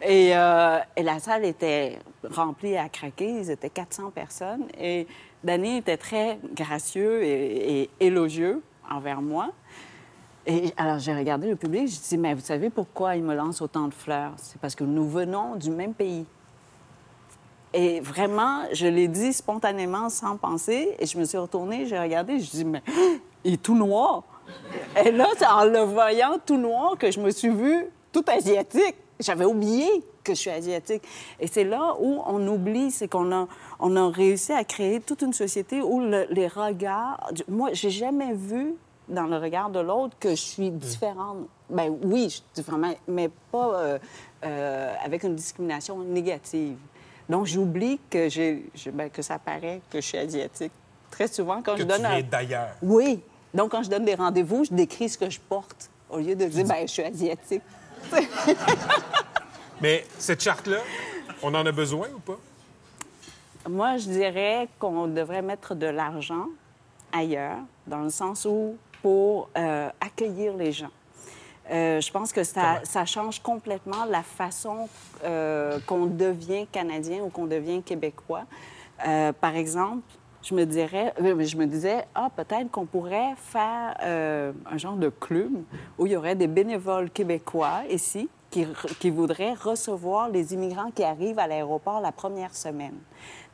[0.02, 2.00] Et, euh, et la salle était
[2.32, 3.30] remplie à craquer.
[3.30, 4.66] Ils étaient 400 personnes.
[4.80, 5.06] Et
[5.44, 9.52] Danny était très gracieux et, élogieux envers moi.
[10.48, 13.62] Et alors, j'ai regardé le public, j'ai dit, mais vous savez pourquoi il me lance
[13.62, 14.34] autant de fleurs?
[14.38, 16.26] C'est parce que nous venons du même pays.
[17.78, 22.40] Et vraiment, je l'ai dit spontanément, sans penser, et je me suis retournée, j'ai regardé,
[22.40, 22.82] je dis, mais
[23.44, 24.24] il est tout noir.
[25.06, 28.96] Et là, c'est en le voyant tout noir que je me suis vue tout asiatique.
[29.20, 29.88] J'avais oublié
[30.24, 31.04] que je suis asiatique.
[31.40, 33.48] Et c'est là où on oublie, c'est qu'on a,
[33.80, 37.30] on a réussi à créer toute une société où le- les regards...
[37.48, 38.74] Moi, j'ai jamais vu
[39.08, 41.48] dans le regard de l'autre que je suis différente.
[41.70, 44.00] Ben oui, je suis différente, mais pas euh,
[44.46, 46.78] euh, avec une discrimination négative.
[47.30, 48.30] Donc, j'oublie que,
[48.92, 50.72] ben, que ça paraît que je suis asiatique.
[51.12, 52.16] Très souvent, quand Que je tu donne un...
[52.16, 52.76] viens d'ailleurs.
[52.82, 53.22] Oui.
[53.54, 56.46] Donc, quand je donne des rendez-vous, je décris ce que je porte au lieu de
[56.46, 57.62] dire, ben, je suis asiatique.
[59.82, 60.80] Mais cette charte-là,
[61.44, 62.38] on en a besoin ou pas?
[63.70, 66.46] Moi, je dirais qu'on devrait mettre de l'argent
[67.12, 70.92] ailleurs, dans le sens où pour euh, accueillir les gens.
[71.70, 74.90] Euh, je pense que ça, ça change complètement la façon
[75.24, 78.44] euh, qu'on devient Canadien ou qu'on devient Québécois.
[79.08, 80.04] Euh, par exemple,
[80.44, 85.52] je me dirais, je me disais, ah, peut-être qu'on pourrait faire un genre de club
[85.98, 91.40] où il y aurait des bénévoles québécois ici qui, voudraient recevoir les immigrants qui arrivent
[91.40, 92.96] à l'aéroport la première semaine.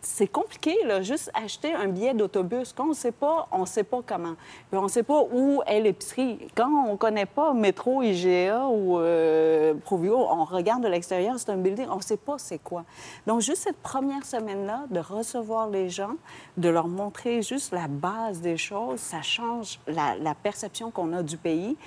[0.06, 2.74] C'est compliqué, juste acheter un billet d'autobus.
[2.74, 4.34] Quand on ne sait pas, on ne sait pas comment.
[4.74, 6.50] On ne sait pas où est l'épicerie.
[6.56, 11.52] Quand on ne connaît pas métro, IGA ou euh, Provio, on regarde de l'extérieur, c'est
[11.52, 12.84] un building, on ne sait pas c'est quoi.
[13.26, 16.16] Donc, juste cette première semaine-là, de recevoir les gens,
[16.58, 21.24] de leur montrer juste la base des choses, ça change la, la perception qu'on a
[21.24, 21.78] du pays.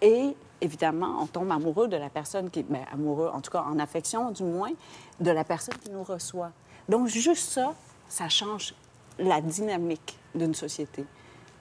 [0.00, 2.62] Et évidemment, on tombe amoureux de la personne qui...
[2.62, 4.72] Bien, amoureux, en tout cas en affection du moins,
[5.20, 6.50] de la personne qui nous reçoit.
[6.88, 7.74] Donc, juste ça,
[8.08, 8.74] ça change
[9.18, 11.04] la dynamique d'une société.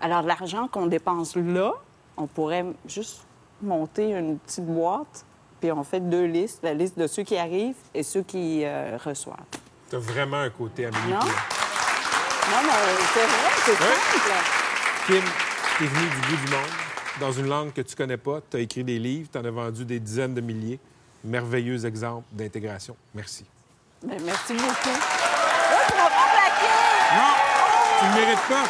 [0.01, 1.73] Alors, l'argent qu'on dépense là,
[2.17, 3.25] on pourrait juste
[3.61, 5.25] monter une petite boîte,
[5.59, 8.97] puis on fait deux listes, la liste de ceux qui arrivent et ceux qui euh,
[9.03, 9.37] reçoivent.
[9.89, 11.19] T'as vraiment un côté Amélie Non?
[11.19, 12.71] Non, mais
[13.13, 13.95] c'est vrai, c'est simple.
[15.07, 15.23] Kim,
[15.79, 16.84] t'es venu du bout du monde,
[17.19, 19.99] dans une langue que tu connais pas, t'as écrit des livres, t'en as vendu des
[19.99, 20.79] dizaines de milliers.
[21.23, 22.95] Merveilleux exemple d'intégration.
[23.13, 23.45] Merci.
[24.03, 24.65] Ben, merci beaucoup.
[24.65, 26.75] Oh, tu m'as pas plaqué!
[27.99, 28.65] Tu ne mérites pas.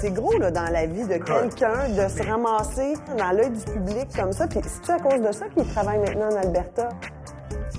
[0.00, 4.08] C'est gros là, dans la vie de quelqu'un de se ramasser dans l'œil du public
[4.14, 4.46] comme ça.
[4.46, 6.88] Puis c'est à cause de ça qu'il travaille maintenant en Alberta?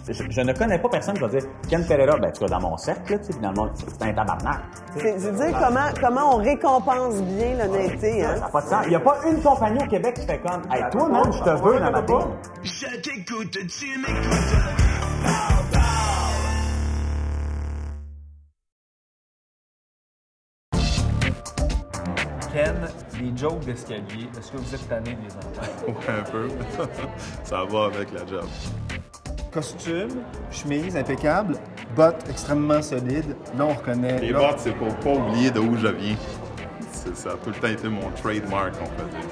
[0.10, 2.60] Je, je ne connais pas personne qui va dire Ken Pereira, ben tu vas dans
[2.62, 4.60] mon cercle, là, tu sais, finalement, c'est un tabarnak.
[4.98, 8.40] C'est dire comment, comment on récompense bien l'honnêteté, Ça hein?
[8.40, 8.82] n'a pas de sens.
[8.86, 11.40] Il n'y a pas une compagnie au Québec qui fait comme Hey, toi, man, je
[11.44, 12.18] te veux dans ma team.
[12.64, 14.80] Je t'écoute, tu m'écoutes.
[23.20, 25.88] Les jokes d'escalier, est-ce que vous êtes tanné de les entendre?
[25.88, 26.48] Ouais, un peu.
[27.44, 28.46] Ça va avec la job.
[29.52, 31.56] Costume, chemise impeccable,
[31.96, 33.36] bottes extrêmement solides.
[33.58, 34.20] Là, on reconnaît.
[34.20, 36.16] Les là, bottes, c'est pour pas oublier d'où je viens.
[37.16, 39.28] Ça a tout le temps été mon trademark, on peut dire.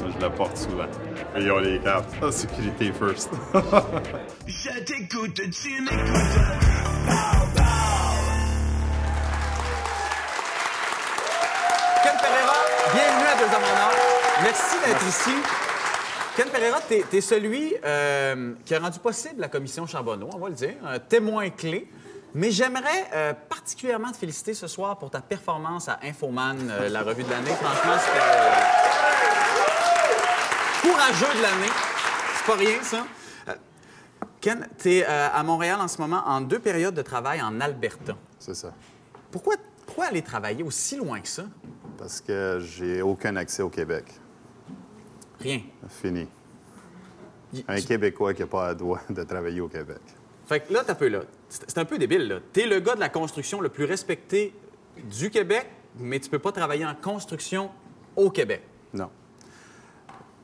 [0.00, 0.84] Moi, je la porte souvent.
[1.36, 2.08] Et ils ont les cartes.
[2.22, 3.30] Ah, sécurité first?
[4.46, 6.38] Je t'écoute, tu m'écoutes.
[12.94, 14.42] Bienvenue à Deux Hommes.
[14.42, 15.67] Merci d'être ici.
[16.38, 20.48] Ken Pereira, t'es es celui euh, qui a rendu possible la commission Charbonneau, on va
[20.48, 21.90] le dire, un témoin clé.
[22.32, 27.02] Mais j'aimerais euh, particulièrement te féliciter ce soir pour ta performance à Infoman, euh, la
[27.02, 27.50] revue de l'année.
[27.50, 28.20] Franchement, c'était
[30.88, 31.72] courageux de l'année.
[32.36, 33.04] C'est pas rien, ça.
[34.40, 38.14] Ken, t'es euh, à Montréal en ce moment en deux périodes de travail en Alberta.
[38.38, 38.72] c'est ça.
[39.32, 41.46] Pourquoi, pourquoi aller travailler aussi loin que ça?
[41.98, 44.04] Parce que j'ai aucun accès au Québec.
[45.40, 45.60] Rien.
[45.88, 46.26] Fini.
[47.52, 50.00] Y- Un Québécois qui n'a pas le droit de travailler au Québec.
[50.46, 51.20] Fait que là, t'as peu là.
[51.48, 52.38] C'est un peu débile, là.
[52.52, 54.54] T'es le gars de la construction le plus respecté
[55.10, 55.66] du Québec,
[55.98, 57.70] mais tu peux pas travailler en construction
[58.16, 58.62] au Québec.
[58.92, 59.10] Non.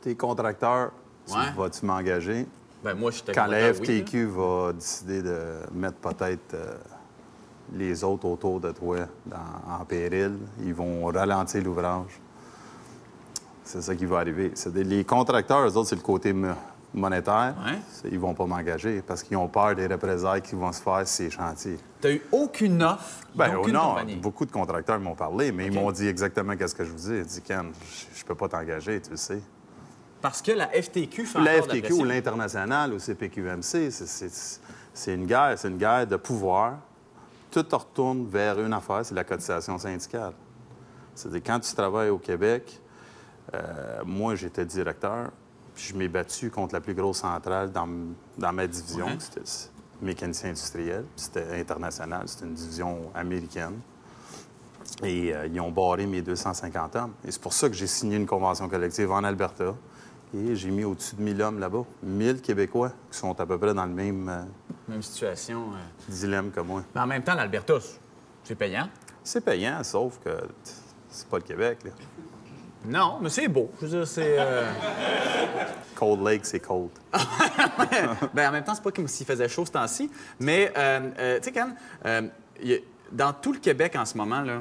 [0.01, 0.93] T'es contracteur,
[1.31, 1.51] Ouais.
[1.57, 2.47] vas-tu m'engager?
[2.83, 3.75] Ben moi, je Quand la oui.
[3.75, 5.41] FTQ va décider de
[5.73, 6.75] mettre peut-être euh,
[7.73, 12.21] les autres autour de toi dans- en péril, ils vont ralentir l'ouvrage.
[13.65, 14.53] C'est ça qui va arriver.
[14.67, 16.49] Des- les contracteurs, eux autres, c'est le côté mo-
[16.93, 17.55] monétaire.
[17.65, 18.11] Ouais.
[18.13, 21.09] Ils vont pas m'engager parce qu'ils ont peur des représailles qui vont se faire sur
[21.09, 21.79] ces chantiers.
[22.01, 24.17] T'as eu aucune offre d'aucune non, compagnie?
[24.17, 27.17] beaucoup de contracteurs m'ont parlé, mais ils m'ont dit exactement qu'est-ce que je vous dis.
[27.17, 27.73] Ils dit Ken,
[28.15, 29.41] je, peux pas t'engager, tu le sais.
[30.21, 35.69] Parce que la FTQ fait La FTQ ou l'international ou CPQMC, c'est une guerre, c'est
[35.69, 36.75] une guerre de pouvoir.
[37.51, 40.33] Tout retourne vers une affaire, c'est la cotisation syndicale.
[41.15, 42.81] C'est-à-dire, quand tu travailles au Québec,
[43.53, 45.31] euh, moi, j'étais directeur,
[45.75, 49.07] puis je m'ai battu contre la plus grosse centrale dans, ma division.
[49.07, 49.17] Ouais.
[49.19, 53.81] C'était mécanicien industriel, puis c'était international, c'était une division américaine.
[55.03, 57.13] Et euh, ils ont barré mes 250 hommes.
[57.27, 59.75] Et c'est pour ça que j'ai signé une convention collective en Alberta.
[60.35, 61.85] Et j'ai mis au-dessus de 1000 hommes là-bas.
[62.03, 64.43] 1000 Québécois qui sont à peu près dans le même euh,
[64.89, 65.69] Même situation.
[66.09, 66.83] dilemme que moi.
[66.95, 67.75] Mais en même temps, l'Alberta,
[68.43, 68.89] c'est payant.
[69.23, 70.31] C'est payant, sauf que
[71.09, 71.79] c'est pas le Québec.
[71.85, 71.91] Là.
[72.85, 73.71] Non, mais c'est beau.
[73.81, 74.37] Je veux dire, c'est...
[74.39, 74.71] euh,
[75.95, 76.91] Cold Lake, c'est cold.
[78.35, 80.11] ben, en même temps, c'est pas comme s'il faisait chaud ce temps-ci.
[80.41, 82.21] Mais, euh, euh, tu sais, a-
[83.13, 84.61] dans tout le Québec en ce moment, là,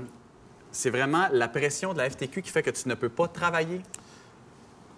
[0.71, 3.81] c'est vraiment la pression de la FTQ qui fait que tu ne peux pas travailler?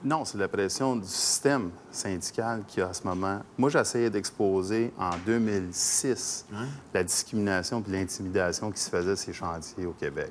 [0.04, 3.40] Non, c'est la pression du système syndical qu'il y a à ce moment.
[3.58, 6.46] Moi, j'essayais d'exposer en 2006
[6.94, 10.30] la discrimination et l'intimidation qui se faisait les chantiers au Québec.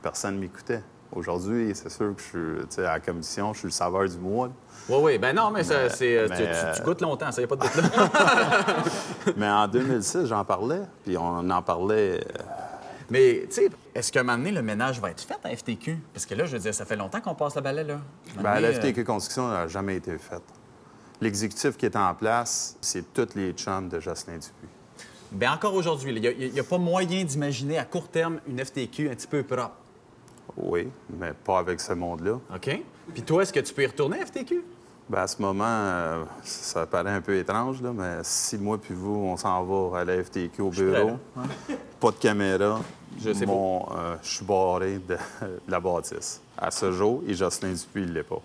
[0.00, 0.82] Personne ne m'écoutait.
[1.16, 4.50] Aujourd'hui, c'est sûr que je suis à la commission, je suis le saveur du mois.
[4.88, 5.18] Oui, oui.
[5.18, 7.40] Ben non, mais, ça, Mais- c'est, euh, tu- mais, tu, tu euh, goûtes longtemps, ça
[7.40, 8.84] y a pas de doute là.
[9.36, 12.20] Mais en 2006, j'en parlais, puis on en parlait.
[12.20, 12.42] euh,
[13.08, 15.96] mais, tu sais, est-ce qu'à un moment donné, le ménage va être fait à FTQ?
[16.12, 17.98] Parce que là, je veux dire, ça fait longtemps qu'on passe le balai, là.
[18.36, 20.42] Donné, la FTQ Construction n'a jamais été faite.
[21.20, 24.50] L'exécutif qui est en place, c'est tous les chums de Jocelyn Dupuis.
[24.64, 25.02] euh,
[25.32, 29.14] ben encore aujourd'hui, il n'y a, pas moyen d'imaginer à court terme une FTQ un
[29.14, 29.72] petit peu propre.
[30.56, 32.38] Oui, mais pas avec ce monde-là.
[32.54, 32.82] OK?
[33.12, 34.62] Puis toi, est-ce que tu peux y retourner à FTQ?
[35.08, 38.94] Ben, à ce moment, euh, ça paraît un peu étrange, là, mais si moi puis
[38.94, 41.12] vous, on s'en va à la FTQ au suis bureau,
[42.00, 42.80] pas de caméra,
[43.22, 46.40] Je sais mon, euh, je suis barré de, de la bâtisse.
[46.58, 48.40] À ce jour, et Jocelyn Dupuis, il l'est pas.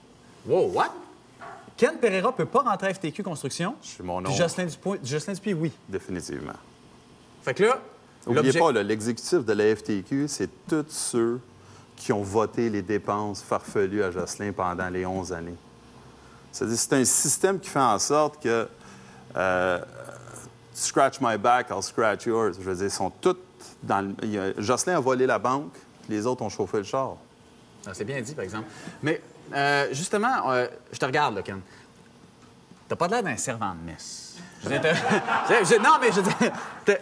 [0.48, 0.94] Wow, what?
[1.76, 3.74] Ken Pereira peut pas rentrer à FTQ Construction?
[3.82, 5.72] C'est mon nom, Jocelyn Dupuis, Jocelyn Dupuis, oui.
[5.90, 6.54] définitivement.
[7.42, 7.80] Fait que là,
[8.28, 11.40] N'oubliez pas, là, l'exécutif de la FTQ, c'est tous ceux
[12.02, 15.58] qui ont voté les dépenses farfelues à Jocelyn pendant les 11 années.
[16.52, 18.68] C'est-à-dire, c'est un système qui fait en sorte que
[19.38, 19.80] euh,
[20.74, 22.54] scratch my back, I'll scratch yours.
[22.56, 23.38] Je veux dire, ils sont tous
[23.84, 24.56] dans le...
[24.58, 25.74] Jocelyn a volé la banque,
[26.10, 27.18] les autres ont chauffé le char.
[27.86, 28.68] Ah, c'est bien dit, par exemple.
[29.04, 29.22] Mais
[29.54, 31.62] euh, justement, euh, je te regarde, là, Ken.
[32.90, 34.38] T'as pas l'air d'un servant de messe.
[34.64, 36.98] Je dire, non, mais je veux dire,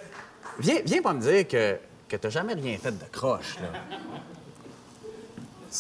[0.59, 1.77] viens, viens pas me dire que,
[2.09, 3.79] que t'as jamais rien fait de croche, là.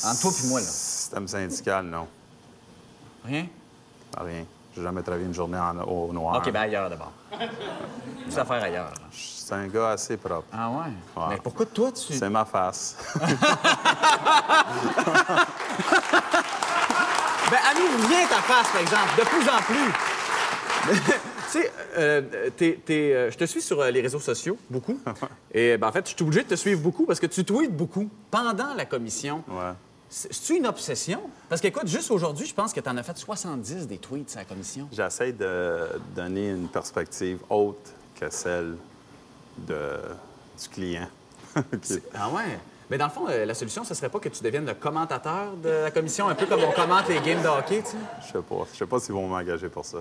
[0.05, 0.65] Entre toi puis moi, là.
[0.67, 2.07] Système syndical, non.
[3.25, 3.47] Rien?
[4.19, 4.45] Rien.
[4.75, 6.37] J'ai jamais travaillé une journée en- au noir.
[6.37, 7.11] OK, ben ailleurs d'abord.
[8.25, 8.91] Juste à faire ailleurs.
[9.11, 10.47] C'est un gars assez propre.
[10.53, 10.91] Ah ouais?
[11.17, 11.23] Ouais.
[11.29, 12.13] Mais pourquoi toi, tu...
[12.13, 12.95] C'est ma face.
[17.51, 19.91] Ben, à nous revient ta face, par exemple, de plus en plus.
[21.51, 22.21] Tu sais, euh,
[22.61, 24.99] euh, je te suis sur euh, les réseaux sociaux, beaucoup.
[25.53, 27.75] Et ben, en fait, je suis obligé de te suivre beaucoup parce que tu tweets
[27.75, 29.43] beaucoup pendant la commission.
[29.47, 29.71] Ouais.
[30.09, 31.21] C'est- C'est-tu une obsession?
[31.49, 34.39] Parce qu'écoute, juste aujourd'hui, je pense que tu en as fait 70 des tweets à
[34.39, 34.87] la commission.
[34.91, 38.75] J'essaie de donner une perspective autre que celle
[39.67, 39.97] de,
[40.61, 41.07] du client.
[42.13, 42.57] Ah ouais?
[42.89, 45.69] Mais dans le fond, la solution, ce serait pas que tu deviennes le commentateur de
[45.69, 47.97] la commission, un peu comme on commente les games de hockey, tu sais?
[48.21, 48.67] Je sais pas.
[48.73, 49.99] Je sais pas s'ils vont m'engager pour ça.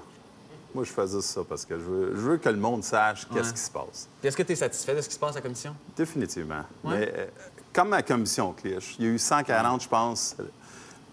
[0.78, 3.26] Moi, je fais juste ça parce que je veux, je veux que le monde sache
[3.34, 3.52] qu'est-ce Ouais.
[3.52, 4.06] qui se passe.
[4.20, 5.74] Puis est-ce que tu es satisfait de ce qui se passe à la commission?
[5.96, 6.62] Définitivement.
[6.84, 6.98] Ouais.
[7.00, 7.26] Mais euh,
[7.72, 10.36] comme ma commission, Clich, il y a eu 140, je pense,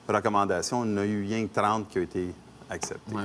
[0.07, 0.85] recommandations.
[0.85, 2.31] Il n'y en a eu rien que 30 qui ont été
[2.69, 3.15] acceptées.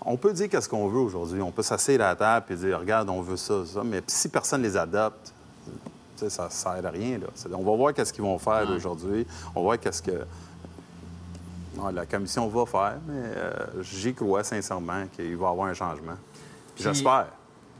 [0.00, 1.42] On peut dire qu'est-ce qu'on veut aujourd'hui.
[1.42, 3.84] On peut s'asseoir à la table et dire, regarde, on veut ça, ça.
[3.84, 5.30] Mais si personne ne les adopte,
[6.16, 7.18] ça ne sert à rien.
[7.18, 7.26] Là.
[7.52, 9.26] On va voir qu'est-ce qu'ils vont faire aujourd'hui.
[9.54, 10.24] On va voir qu'est-ce que
[11.76, 12.94] non, la commission va faire.
[13.06, 16.16] Mais euh, j'y crois sincèrement qu'il va y avoir un changement.
[16.74, 17.26] Puis- J'espère.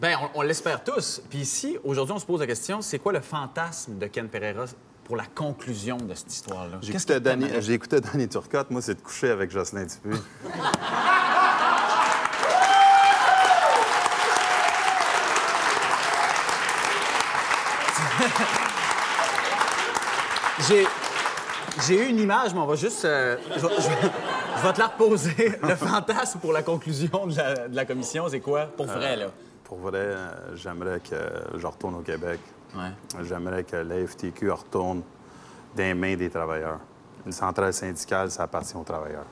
[0.01, 1.23] Ben, on, on l'espère tous.
[1.31, 4.67] Puis ici, aujourd'hui, on se pose la question, c'est quoi le fantasme de Ken Pereira
[5.05, 6.79] pour la conclusion de cette histoire-là?
[6.83, 7.47] J'écoutais Danny,
[8.13, 8.71] Danny Turcotte.
[8.71, 10.19] Moi, c'est de coucher avec Jocelyn Dupuis.
[20.69, 20.87] J'ai...
[21.87, 23.05] J'ai eu une image, mais on va juste...
[23.05, 24.11] euh, je, vais- je vais-
[24.59, 25.53] je vais te la reposer.
[25.63, 28.67] Le fantasme pour la conclusion de la, de la commission, c'est quoi?
[28.67, 29.27] Pour vrai, là.
[29.65, 31.17] Pour vrai, euh, j'aimerais que
[31.59, 32.41] je retourne au Québec.
[33.23, 35.03] J'aimerais que la FTQ retourne
[35.75, 36.79] des mains des travailleurs.
[37.25, 39.27] Une centrale syndicale, ça appartient aux travailleurs.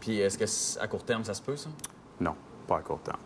[0.00, 1.68] Puis est-ce que à court terme, ça se peut, ça?
[2.20, 2.34] Non,
[2.66, 3.18] pas à court terme.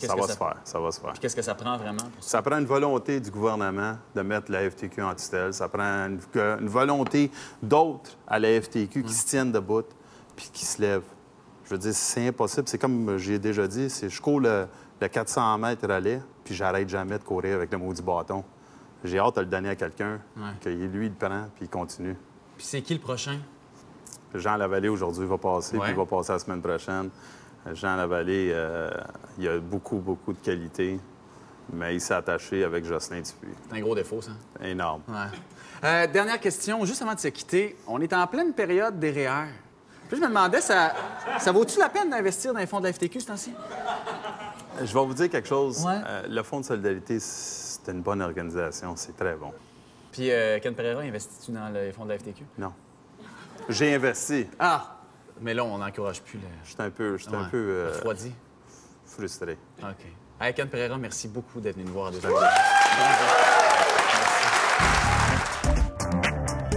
[0.00, 1.10] Ça va ça- se faire, ça va se faire.
[1.12, 2.30] Puis qu'est-ce que ça prend vraiment pour ça?
[2.30, 5.52] Ça prend une volonté du gouvernement de mettre la FTQ en tutelle.
[5.54, 7.30] Ça prend une, volonté
[7.62, 9.84] d'autres à la FTQ qui se tiennent debout
[10.34, 11.02] puis qui se lèvent.
[11.64, 12.68] Je veux dire, c'est impossible.
[12.68, 14.66] C'est comme j'ai déjà dit, c'est je cours le,
[15.00, 18.44] le 400 mètres relais puis j'arrête jamais de courir avec le maudit bâton.
[19.04, 20.42] J'ai hâte de le donner à quelqu'un, Ouais.
[20.60, 22.16] que lui, il le prend puis il continue.
[22.56, 23.38] Puis c'est qui le prochain?
[24.34, 25.82] Jean Lavallée, aujourd'hui, va passer, Ouais.
[25.84, 27.10] puis il va passer la semaine prochaine.
[27.74, 28.90] Jean Lavallée, euh,
[29.38, 30.98] il a beaucoup, beaucoup de qualités,
[31.72, 33.54] mais il s'est attaché avec Jocelyn Dupuis.
[33.68, 34.32] C'est un gros défaut, ça.
[34.62, 35.02] Énorme.
[35.08, 35.38] Ouais.
[35.84, 37.76] Euh, dernière question, juste avant de se quitter.
[37.86, 39.48] On est en pleine période des REER.
[40.08, 40.94] Puis je me demandais, ça,
[41.38, 43.52] ça vaut-tu la peine d'investir dans les fonds de la FTQ ce temps-ci?
[44.80, 45.84] Je vais vous dire quelque chose.
[45.84, 46.00] Ouais.
[46.06, 48.94] Euh, le Fonds de solidarité, c'est une bonne organisation.
[48.94, 49.52] C'est très bon.
[50.12, 52.44] Puis euh, Ken Pereira, investis-tu dans les fonds de la FTQ?
[52.58, 52.72] Non.
[53.68, 54.46] J'ai investi.
[54.58, 54.95] Ah!
[55.40, 56.46] Mais là, on n'encourage plus le...
[56.64, 58.32] J'étais un peu, j'étais un peu euh, Refroidi.
[59.04, 59.58] frustré.
[59.82, 60.06] OK.
[60.40, 62.10] Hey, Ken Pereira, merci beaucoup d'être venu nous voir.
[62.10, 62.28] Déjà.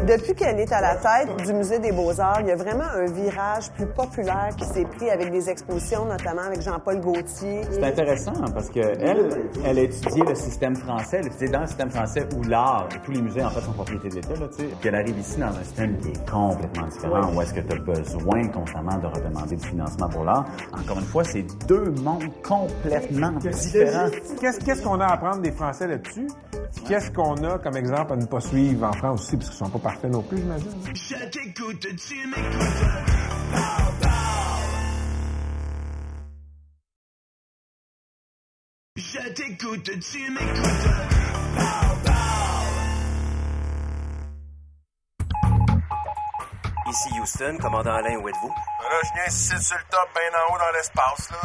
[0.09, 3.05] Depuis qu'elle est à la tête du Musée des Beaux-Arts, il y a vraiment un
[3.05, 7.61] virage plus populaire qui s'est pris avec des expositions, notamment avec Jean-Paul Gaultier.
[7.69, 9.29] C'est intéressant parce que elle,
[9.63, 12.89] elle a étudié le système français, elle a étudié dans le système français où l'art,
[13.05, 14.69] tous les musées en fait sont propriété de l'État, là, tu sais.
[14.79, 17.71] Puis elle arrive ici dans un système qui est complètement différent, où est-ce que tu
[17.71, 20.45] as besoin constamment de redemander du financement pour l'art.
[20.73, 24.09] Encore une fois, c'est deux mondes complètement différents.
[24.41, 26.25] Qu'est-ce qu'on a à apprendre des Français là-dessus?
[26.73, 29.59] Puis Qu'est-ce qu'on a comme exemple à ne pas suivre en France aussi, parce qu'ils
[29.59, 30.71] sont pas parfaits non plus, j'imagine.
[30.95, 32.85] Je t'écoute, tu m'écoutes.
[40.33, 42.08] Je.
[46.89, 48.47] Ici Houston, commandant Alain, où êtes-vous?
[48.49, 51.37] Là, je viens ici sur le top, bien en haut dans l'espace, là,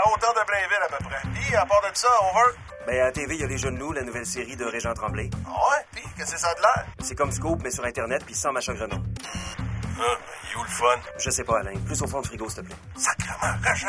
[0.00, 1.20] à hauteur de Blainville à peu près.
[1.34, 2.56] Puis, à part de ça, over.
[2.86, 4.94] Ben, à la TV, il y a Les Jeunes Loups, la nouvelle série de Régent
[4.94, 5.28] Tremblay.
[5.46, 5.84] Ah ouais?
[5.92, 6.86] Puis, qu'est-ce que ça a de l'air?
[7.00, 9.02] C'est comme Scoop, mais sur Internet, puis sans Macha Grenon.
[9.24, 10.04] Ah, ben,
[10.44, 11.00] il est où le fun?
[11.18, 11.74] Je sais pas, Alain.
[11.84, 12.76] Plus au fond du frigo, s'il te plaît.
[12.96, 13.86] Sacrement, Régent.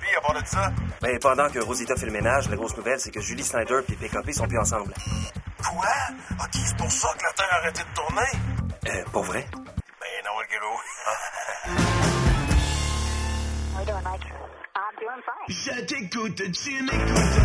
[0.00, 3.00] Puis, à part de ça, Ben, pendant que Rosita fait le ménage, la grosse nouvelle,
[3.00, 4.92] c'est que Julie Snyder et PKP sont plus ensemble.
[5.62, 5.88] quoi?
[6.40, 8.30] OK, c'est pour ça que la Terre a arrêté de tourner?
[8.88, 9.46] Euh, pour vrai?
[15.48, 17.38] Je t'écoute, tu m'écoutes.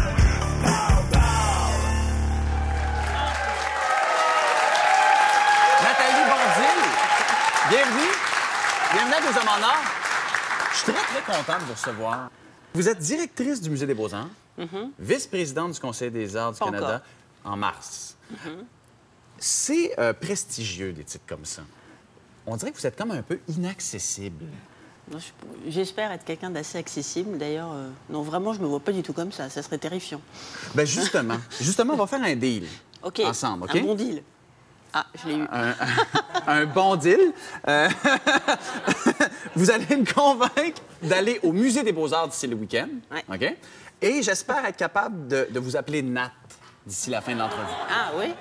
[5.84, 6.82] Nathalie Bondil,
[7.70, 8.12] bienvenue.
[8.91, 9.84] Bienvenue à Deux Hommes en Or.
[10.72, 12.32] Je suis très, très content de vous recevoir.
[12.74, 14.30] Vous êtes directrice du Musée des Beaux-Arts,
[14.97, 17.03] vice-présidente du Conseil des arts du Pas Canada
[17.43, 18.18] en mars.
[19.38, 21.62] C'est euh, prestigieux, des titres comme ça.
[22.48, 24.46] On dirait que vous êtes comme un peu inaccessible.
[25.68, 27.38] J'espère être quelqu'un d'assez accessible.
[27.38, 29.50] D'ailleurs, euh, non, vraiment, je me vois pas du tout comme ça.
[29.50, 30.20] Ça serait terrifiant.
[30.74, 32.66] Ben justement, justement, on va faire un deal.
[33.24, 33.76] Ensemble, OK?
[33.76, 34.24] Un bon deal.
[34.93, 35.46] Ah, je l'ai eu.
[35.52, 35.76] un,
[36.48, 37.20] un bon deal.
[37.68, 37.89] Euh,
[39.56, 42.88] vous allez me convaincre d'aller au Musée des Beaux-Arts d'ici le week-end.
[43.30, 43.56] OK?
[44.02, 46.32] Et j'espère être capable de, de vous appeler Nat
[46.86, 47.62] d'ici la fin de l'entrevue.
[47.89, 48.34] Ah oui?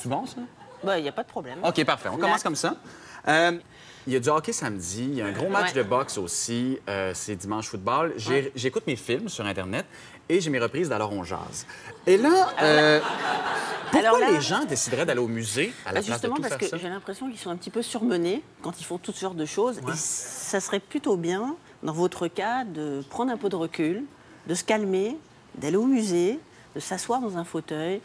[0.00, 0.36] C'est bon, ça?
[0.82, 1.58] Ben, il n'y a pas de problème.
[1.62, 2.08] OK, parfait.
[2.08, 2.20] On Nat.
[2.26, 2.74] commence comme ça.
[3.28, 3.52] Euh,
[4.06, 5.82] il y a du hockey samedi, il y a un gros match Ouais.
[5.84, 8.14] de boxe aussi, euh, c'est dimanche football.
[8.56, 9.86] J'écoute mes films sur Internet
[10.28, 11.66] et j'ai mes reprises d'Alors on jase.
[12.06, 13.00] Et là, euh,
[13.92, 16.34] pourquoi Alors là- les gens décideraient d'aller au musée à la Bah, place de justement
[16.36, 18.98] tout parce faire que j'ai l'impression qu'ils sont un petit peu surmenés quand ils font
[18.98, 19.78] toutes sortes de choses.
[19.78, 21.54] Et ça serait plutôt bien,
[21.84, 24.02] dans votre cas, de prendre un peu de recul,
[24.48, 25.16] de se calmer,
[25.54, 26.40] d'aller au musée,
[26.74, 28.00] de s'asseoir dans un fauteuil,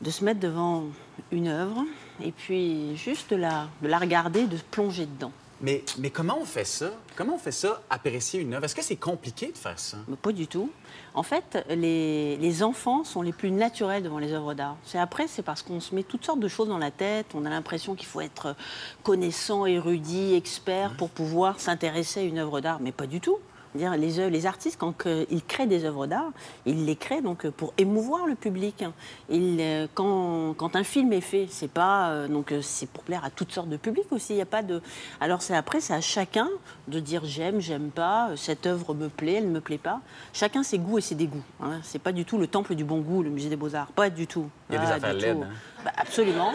[0.00, 0.84] de se mettre devant
[1.30, 1.84] une œuvre
[2.24, 5.32] et puis juste de la, de la regarder, de se plonger dedans.
[5.60, 6.90] Mais, mais comment on fait ça?
[7.14, 8.64] Comment on fait ça, apprécier une œuvre?
[8.64, 9.96] Est-ce que c'est compliqué de faire ça?
[10.08, 10.72] Mais pas du tout.
[11.14, 14.76] En fait, les, les enfants sont les plus naturels devant les œuvres d'art.
[14.84, 17.26] C'est après, c'est parce qu'on se met toutes sortes de choses dans la tête.
[17.34, 18.56] On a l'impression qu'il faut être
[19.04, 23.38] connaissant, érudit, expert pour pouvoir s'intéresser à une œuvre d'art, mais pas du tout.
[23.74, 26.30] Dire, les, œuvres- les artistes, quand euh, ils créent des œuvres d'art,
[26.66, 28.84] ils les créent donc euh, pour émouvoir le public.
[29.30, 33.02] Ils, euh, quand, quand un film est fait, c'est pas euh, donc euh, c'est pour
[33.02, 34.34] plaire à toutes sortes de publics aussi.
[34.34, 34.82] Il y a pas de.
[35.20, 36.48] Alors c'est après, c'est à chacun
[36.88, 38.28] de dire j'aime, j'aime pas.
[38.30, 40.00] euh, Cette œuvre me plaît, elle me plaît pas.
[40.34, 41.42] Chacun ses goûts et ses dégoûts.
[41.62, 41.80] Hein.
[41.82, 43.88] C'est pas du tout le temple du bon goût, le musée des beaux arts.
[43.92, 44.50] Pas du tout.
[44.68, 45.48] Il y a des affaires hein.
[45.84, 46.52] Bah, absolument.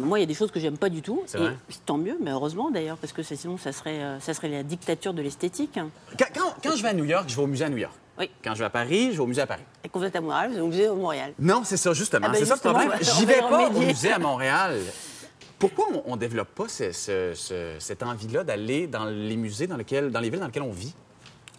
[0.00, 1.22] Moi, il y a des choses que j'aime pas du tout.
[1.26, 4.34] C'est et vrai tant mieux, mais heureusement d'ailleurs, parce que sinon, ça serait, euh, ça
[4.34, 5.72] serait la dictature de l'esthétique.
[5.74, 7.94] Quand, quand- quand je vais à New York, je vais au musée à New York.
[8.18, 8.28] Oui.
[8.44, 9.62] Quand je vais à Paris, je vais au musée à Paris.
[9.84, 11.32] Et quand vous êtes à Montréal, vous êtes au musée de Montréal.
[11.38, 12.26] Non, c'est ça, justement.
[12.28, 12.92] Ah ben c'est ça le problème.
[13.00, 13.86] J'y vais va pas au remédier.
[13.86, 14.78] musée à Montréal.
[15.58, 19.76] Pourquoi on, on développe pas ce- ce- ce- cette envie-là d'aller dans les musées dans,
[19.76, 20.94] lesquels, dans les villes dans lesquelles on vit?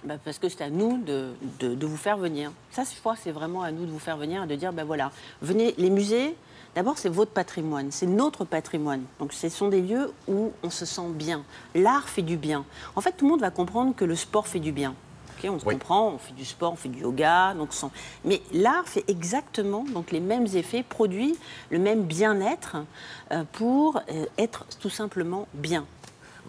[0.03, 1.29] Bah, parce que c'est à nous de,
[1.59, 2.51] de- de vous faire venir.
[2.71, 4.73] Ça, je crois que c'est vraiment à nous de vous faire venir et de dire,
[4.73, 5.11] ben voilà,
[5.43, 6.35] venez, les musées,
[6.75, 9.03] d'abord, c'est votre patrimoine, c'est notre patrimoine.
[9.19, 11.43] Donc, ce sont des lieux où on se sent bien.
[11.75, 12.65] L'art fait du bien.
[12.95, 14.93] En fait, tout le monde va comprendre que le sport fait du bien.
[15.43, 17.91] Ok, on se comprend, on fait du sport, on fait du yoga, donc sans-
[18.25, 21.35] mais l'art fait exactement donc les mêmes effets, produit
[21.71, 22.77] le même bien-être
[23.31, 25.85] euh, pour euh, être tout simplement bien.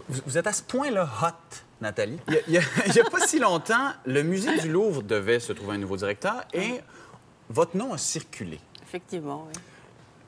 [0.09, 2.19] Vous, êtes à ce point-là hot, Nathalie.
[2.49, 2.63] Il y a-
[3.07, 6.81] a pas si longtemps, le musée du Louvre devait se trouver un nouveau directeur et
[7.49, 8.61] votre nom a circulé.
[8.83, 9.59] Effectivement, oui.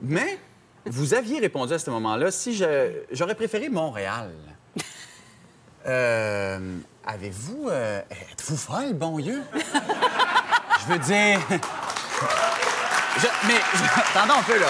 [0.05, 0.39] Mais
[0.87, 4.31] vous aviez répondu à ce moment-là, si je- j'aurais préféré Montréal.
[5.87, 7.69] Euh, Avez-vous.
[7.69, 8.01] euh,
[8.33, 9.43] Êtes-vous folle, bon Dieu?
[9.53, 11.39] Je veux dire.
[11.51, 13.61] Je- mais.
[13.75, 14.69] je- Attendons un peu, là.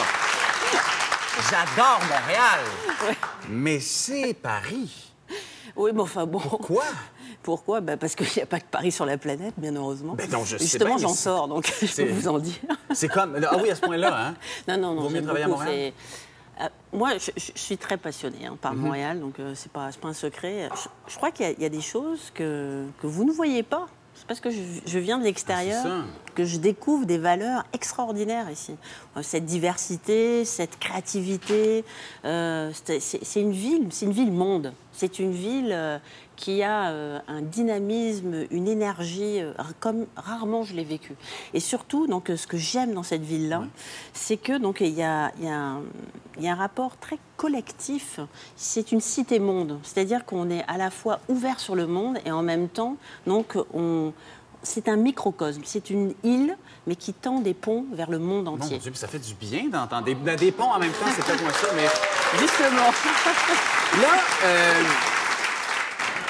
[1.49, 3.17] J'adore Montréal.
[3.49, 5.13] Mais c'est Paris.
[5.77, 6.41] Oui, mais enfin bon.
[6.41, 6.83] Pourquoi?
[7.45, 7.81] Pourquoi?
[7.81, 10.15] Ben Parce qu'il n'y a pas que Paris sur la planète, bien heureusement.
[10.15, 12.57] Ben non, je Justement, j'en sors, donc je peux vous en dire.
[12.93, 13.39] C'est comme.
[13.49, 14.35] Ah oui, à ce point-là, hein?
[14.69, 15.03] Non, non, non.
[15.03, 15.93] Vaut mieux travailler à Montréal?
[16.63, 18.81] euh, moi, je, suis très passionnée hein, par Mhm.
[18.81, 20.69] Montréal, donc euh, c'est pas, pas un secret.
[20.75, 23.33] Je, je crois qu'il y, a- il y a des choses que, que vous ne
[23.33, 23.87] voyez pas.
[24.15, 26.03] C'est parce que je, je viens de l'extérieur Ah,
[26.35, 28.75] que je découvre des valeurs extraordinaires ici.
[29.17, 31.85] Euh, Cette diversité, cette créativité,
[32.25, 34.73] euh, c'est une ville, c'est une ville monde.
[34.93, 35.99] C'est une ville euh,
[36.37, 41.15] qui a euh, un dynamisme, une énergie euh, comme rarement je l'ai vécu.
[41.53, 43.65] Et surtout, donc, ce que j'aime dans cette ville-là,
[44.13, 45.83] c'est que donc il y y a un-
[46.39, 48.21] il y a un rapport très collectif.
[48.57, 52.43] C'est une cité-monde, c'est-à-dire qu'on est à la fois ouvert sur le monde et en
[52.43, 54.13] même temps, donc on
[54.65, 56.57] c'est un microcosme, c'est une île,
[56.87, 58.79] mais qui tend des ponts vers le monde Mon entier.
[58.79, 61.43] Dieu, puis ça fait du bien d'entendre des, des ponts en même temps, c'est peut-être
[61.43, 61.87] moins ça, mais.
[62.39, 62.91] Justement.
[64.03, 64.09] Là,
[64.45, 64.83] euh,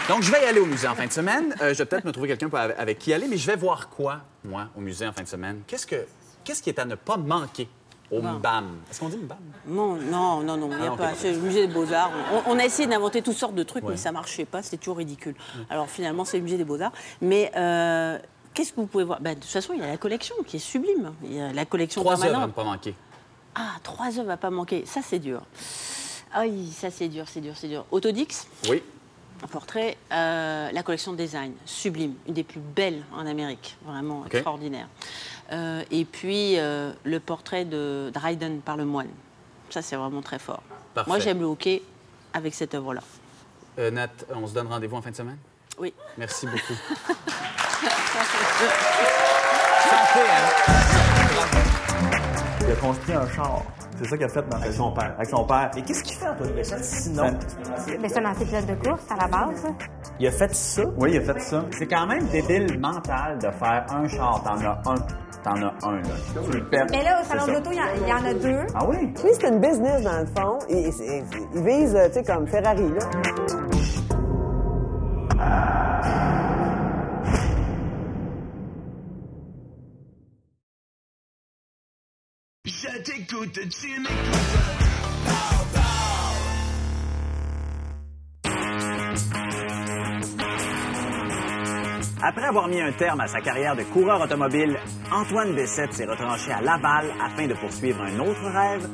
[0.08, 1.54] donc je vais y aller au musée en fin de semaine.
[1.62, 4.20] Euh, je vais peut-être me trouver quelqu'un avec qui aller, mais je vais voir quoi,
[4.44, 5.62] moi, au musée en fin de semaine?
[5.66, 6.06] Qu'est-ce, que,
[6.44, 7.68] qu'est-ce qui est à ne pas manquer?
[8.10, 8.20] Au.
[8.22, 8.78] MBAM?
[8.90, 9.38] Est-ce qu'on dit MBAM?
[9.66, 11.14] Non, non, non, non, il n'y a pas.
[11.14, 12.10] C'est le musée des Beaux-Arts.
[12.46, 14.76] On, on a essayé d'inventer toutes sortes de trucs, mais ça ne marchait pas, c'était
[14.78, 15.34] toujours ridicule.
[15.70, 16.92] Alors finalement, c'est le musée des Beaux-Arts.
[17.20, 18.18] Mais euh,
[18.52, 19.20] qu'est-ce que vous pouvez voir?
[19.20, 21.12] Ben, De toute façon, il y a la collection qui est sublime.
[21.24, 22.94] Il y a la collection Trois œuvres à ne pas manquer.
[23.54, 24.84] Ah, trois œuvres à pas manquer.
[24.86, 25.42] Ça, c'est dur.
[26.72, 27.84] Ça, c'est dur, c'est dur, c'est dur.
[27.92, 28.82] Autodix, Oui.
[29.44, 34.24] un portrait, euh, la collection de design, sublime, une des plus belles en Amérique, vraiment
[34.26, 34.88] extraordinaire.
[35.52, 39.08] Euh, et puis euh, le portrait de Dryden par le moine.
[39.70, 40.62] Ça, c'est vraiment très fort.
[40.94, 41.10] Parfait.
[41.10, 41.82] Moi, j'aime le hockey
[42.32, 43.02] avec cette œuvre-là.
[43.78, 45.38] Euh, Nat, on se donne rendez-vous en fin de semaine?
[45.78, 45.92] Oui.
[46.16, 46.74] Merci beaucoup.
[49.84, 51.03] Santé, hein?
[52.74, 53.62] Il a construit un char.
[53.96, 55.12] C'est ça qu'il a fait dans Avec son père.
[55.16, 55.70] Avec son père.
[55.76, 57.30] Et qu'est-ce qu'il fait, Antoine Béchette, sinon?
[58.00, 59.64] Mais c'est un ancien pilote de course à la base.
[60.18, 60.82] Il a fait ça?
[60.98, 61.64] Oui, il a fait ça.
[61.70, 64.42] C'est quand même débile mental de faire un char.
[64.42, 64.94] T'en as un.
[65.44, 66.42] T'en as un, là.
[66.50, 66.86] Tu le perds.
[66.90, 68.66] Mais là, au salon de l'auto, il y en- il y, en a deux.
[68.74, 68.96] Ah oui?
[69.22, 70.58] Lui, c'est une business, dans le fond.
[70.68, 73.06] Il, il- il vise, tu sais, comme Ferrari, là.
[73.72, 74.00] Je
[92.22, 94.78] Après avoir mis un terme à sa carrière de coureur automobile,
[95.12, 98.88] Antoine Bessette s'est retranché à Laval afin de poursuivre un autre rêve,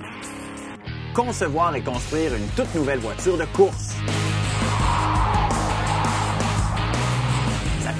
[1.14, 3.96] concevoir et construire une toute nouvelle voiture de course.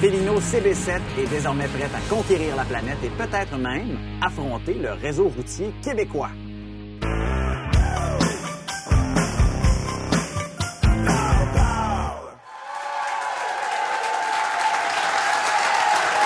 [0.01, 4.93] Sa Pelino CB7 est désormais prête à conquérir la planète et peut-être même affronter le
[4.93, 6.31] réseau routier québécois.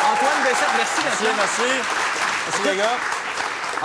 [0.05, 1.29] Antoine Bessette, merci d'être là.
[1.35, 1.61] merci.
[2.47, 3.14] Merci, les gars.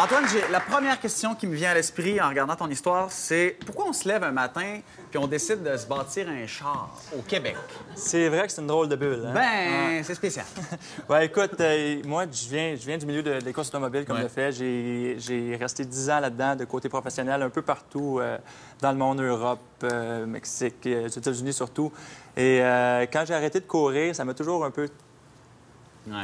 [0.03, 3.85] Antoine, la première question qui me vient à l'esprit en regardant ton histoire, c'est pourquoi
[3.87, 4.81] on se lève un matin
[5.11, 7.55] puis on décide de se bâtir un char au Québec?
[7.97, 9.23] C'est vrai que c'est une drôle de bulle.
[9.27, 9.35] Hein?
[9.35, 10.47] Ben, c'est spécial.
[11.11, 14.17] ouais, écoute, euh, moi, je viens, je viens du milieu de, des courses automobiles, comme
[14.17, 14.23] Ouais.
[14.23, 14.53] le fait.
[14.53, 18.39] J'ai resté 10 ans là-dedans, de côté professionnel, un peu partout euh,
[18.81, 21.93] dans le monde, Europe, euh, Mexique, aux États-Unis surtout.
[22.39, 22.61] Et
[23.13, 24.89] quand j'ai arrêté de courir, ça m'a toujours un peu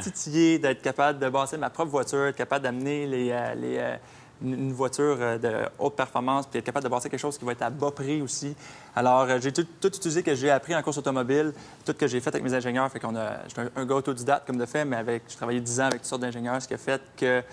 [0.01, 3.95] titillé d'être capable de bâtir ma propre voiture, être capable d'amener les, euh, les, euh,
[4.41, 7.51] une voiture euh, de haute performance, puis être capable de bâtir quelque chose qui va
[7.51, 8.55] être à bas prix aussi.
[8.95, 11.53] Alors, j'ai tout, tout utilisé que j'ai appris en course automobile,
[11.85, 12.91] tout que j'ai fait avec mes ingénieurs.
[12.91, 15.59] Fait qu'on a, j'étais un, un gars autodidacte comme de fait, mais avec, j'ai travaillé
[15.59, 17.43] 10 ans avec toutes sortes d'ingénieurs, ce qui a fait que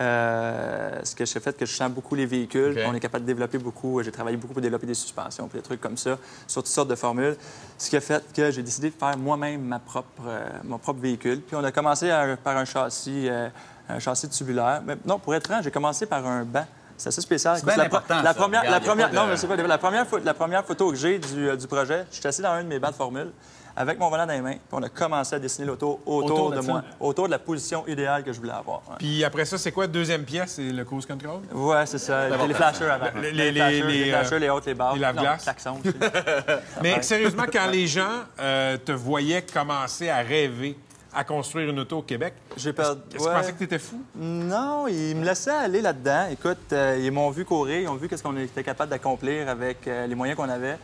[0.00, 2.78] euh, ce que j'ai fait que je sens beaucoup les véhicules.
[2.86, 4.02] On est capable de développer beaucoup.
[4.02, 6.94] J'ai travaillé beaucoup pour développer des suspensions, des trucs comme ça, sur toutes sortes de
[6.94, 7.36] formules.
[7.78, 11.00] Ce qui a fait que j'ai décidé de faire moi-même ma propre, euh, mon propre
[11.00, 11.40] véhicule.
[11.40, 13.48] Puis on a commencé à- par un châssis, euh,
[13.88, 14.82] un châssis tubulaire.
[14.86, 16.66] Mais non, pour être franc, j'ai commencé par un banc.
[16.96, 17.56] C'est assez spécial.
[17.58, 18.34] C'est bien la, important, la ça.
[18.34, 20.24] première, Regarde, la y a première, pas de- non, mais c'est pas la première, pho-
[20.24, 22.68] la première photo que j'ai du, euh, du projet, je suis assis dans un de
[22.68, 23.30] mes bancs de formule
[23.76, 26.50] avec mon volant dans les mains, puis on a commencé à dessiner l'auto autour, Autour
[26.52, 28.82] de moi, autour de la position idéale que je voulais avoir.
[28.98, 29.86] Puis après ça, c'est quoi?
[29.86, 31.40] Deuxième pièce, c'est le cruise control?
[31.52, 32.28] Ouais, c'est ça.
[32.46, 33.06] Les flashers avant.
[33.20, 34.94] Les, Les les, flashers, les, les flashers, les hautes, les basses.
[34.94, 35.48] Les lave-glaces.
[36.82, 40.76] Mais sérieusement, quand les gens euh, te voyaient commencer à rêver
[41.16, 43.00] à construire une auto au Québec, J'ai perdu.
[43.14, 43.32] est-ce ouais.
[43.32, 44.02] pensaient que tu étais fou?
[44.16, 46.26] Non, ils me laissaient aller là-dedans.
[46.32, 49.86] Écoute, euh, ils m'ont vu courir, ils ont vu qu'est-ce qu'on était capable d'accomplir avec
[49.86, 50.76] euh, les moyens qu'on avait.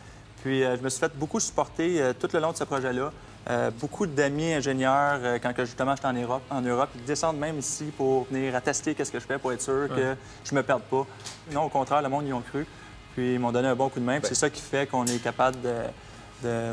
[0.43, 3.11] Puis euh, je me suis fait beaucoup supporter euh, tout le long de ce projet-là.
[3.49, 7.37] Euh, beaucoup d'amis ingénieurs, euh, quand que, justement j'étais en Europe, en Europe, ils descendent
[7.39, 10.17] même ici pour venir attester qu'est-ce que je fais pour être sûr que Ouais.
[10.43, 11.05] je me perde pas.
[11.51, 12.65] Non, au contraire, le monde y ont cru.
[13.15, 14.19] Puis ils m'ont donné un bon coup de main.
[14.19, 15.69] Ben c'est ça qui fait qu'on est capable de-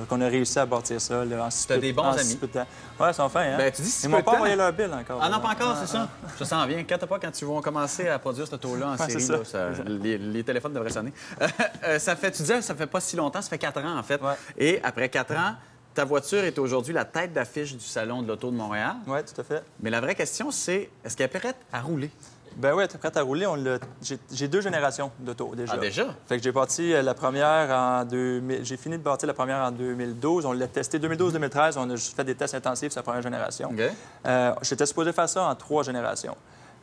[0.08, 2.36] qu'on a réussi à bâtir ça là, en si T'as peu- des bons en amis.
[2.36, 2.66] temps.
[3.00, 3.56] Ouais, ils sont fins, hein?
[3.58, 5.20] Ben, tu dis si Ils m'ont pas envoyé leur bill encore.
[5.22, 6.08] Ah non, pas encore, Ah, c'est ça.
[6.24, 6.28] ah.
[6.38, 6.82] Ça s'en vient.
[6.88, 9.32] Quand pas quand tu vas commencer à produire ce auto-là en Ouais, série, c'est ça.
[9.34, 11.12] là, ça- les, les téléphones devraient sonner.
[11.84, 14.02] Euh, ça fait, tu disais, ça fait pas si longtemps, ça fait quatre ans en
[14.02, 14.20] fait.
[14.56, 15.54] Et après quatre ans,
[15.98, 18.94] ta voiture est aujourd'hui la tête d'affiche du Salon de l'Auto de Montréal.
[19.08, 19.64] Oui, tout à fait.
[19.82, 22.08] Mais la vraie question, c'est est-ce qu'elle est prête à rouler?
[22.54, 23.48] Ben oui, t'es prête à rouler.
[24.30, 25.72] J'ai deux générations d'auto déjà.
[25.74, 26.06] Ah, déjà?
[26.28, 28.64] Fait que j'ai bâti euh, la première en 2000.
[28.64, 30.46] J'ai fini de bâtir la première en 2012.
[30.46, 31.74] On l'a testé 2012-2013.
[31.78, 33.74] On a juste fait des tests intensifs sur la première génération.
[34.24, 36.36] Euh, J'étais supposé faire ça en trois générations.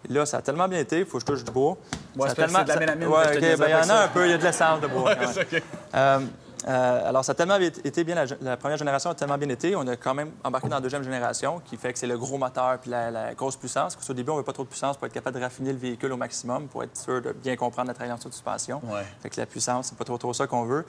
[0.09, 1.77] Là, ça a tellement bien été, il faut que je touche du bois.
[2.17, 4.25] Ouais, Ça a c'est de la mélamine, Ouais, ben, il y en a un peu,
[4.25, 5.13] il y a de l'essence de bois.
[5.15, 6.29] Ouais,
[6.67, 9.75] Euh, alors, ça a tellement été bien, la, la première génération a tellement bien été.
[9.75, 12.37] On a quand même embarqué dans la deuxième génération, qui fait que c'est le gros
[12.39, 13.95] moteur puis la, la grosse puissance.
[13.95, 15.77] Parce qu'au début, on veut pas trop de puissance pour être capable de raffiner le
[15.77, 18.81] véhicule au maximum, pour être sûr de bien comprendre la trajectoire de suspension.
[19.21, 20.85] Fait que la puissance, c'est pas trop trop ça qu'on veut.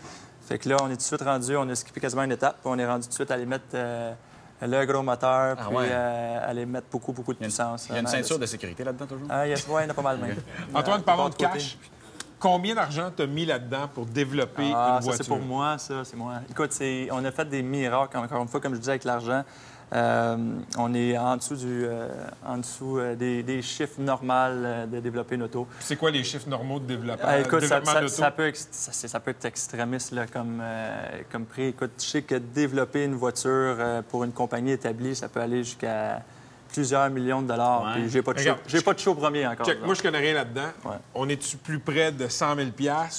[0.47, 2.55] Fait que là, on est tout de suite rendu, on a skippé quasiment une étape,
[2.63, 4.13] puis on est rendu tout de suite à aller mettre euh,
[4.63, 5.89] le gros moteur, Ah puis ouais.
[5.91, 7.89] euh, aller mettre beaucoup, beaucoup de puissance.
[7.91, 9.27] Il y a une ceinture de sécurité là-dedans, toujours?
[9.29, 10.37] Ah, yes, ouais, il y en a pas mal même.
[10.73, 11.77] Antoine, parlons de côté.
[12.39, 15.25] Combien d'argent t'as mis là-dedans pour développer Ah, une ça, voiture?
[15.25, 16.35] c'est pour moi, ça, c'est moi.
[16.51, 19.43] Écoute, c'est- on a fait des miracles, encore une fois, comme je disais, avec l'argent.
[19.95, 20.37] Euh,
[20.79, 22.09] on est en dessous, du, euh,
[22.45, 25.69] en dessous euh, des, des chiffres normaux de développer une auto.
[25.79, 29.31] C'est quoi les chiffres normaux de développement, Ah, écoute, ça, développement ça- peut, ça, peut
[29.31, 30.61] être extrémiste là, comme,
[31.31, 31.69] comme prix.
[31.69, 33.77] Écoute, je sais que développer une voiture
[34.11, 36.21] pour une compagnie établie, ça peut aller jusqu'à
[36.77, 37.85] plusieurs millions de dollars.
[37.85, 37.93] Ouais.
[38.03, 39.65] Puis j'ai pas de show, Regarde, j'ai pas de show premier encore.
[39.67, 40.69] Check, moi, je connais rien là-dedans.
[41.15, 42.69] On est-tu plus près de 100 000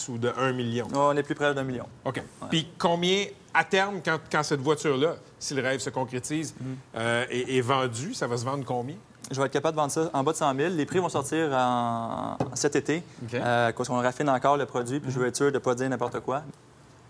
[0.09, 0.87] ou de 1 million?
[0.93, 1.85] on est plus près d'un million.
[2.05, 2.21] OK.
[2.49, 6.75] Puis combien, à terme, quand, quand cette voiture-là, si le rêve se concrétise, Mhm.
[6.97, 8.95] euh, est, est vendue, ça va se vendre combien?
[9.31, 10.69] Je vais être capable de vendre ça en bas de 100 000.
[10.75, 12.37] Les prix vont sortir en...
[12.53, 13.03] cet été,
[13.33, 15.75] euh, parce qu'on raffine encore le produit, puis je veux être sûr de ne pas
[15.75, 16.43] dire n'importe quoi.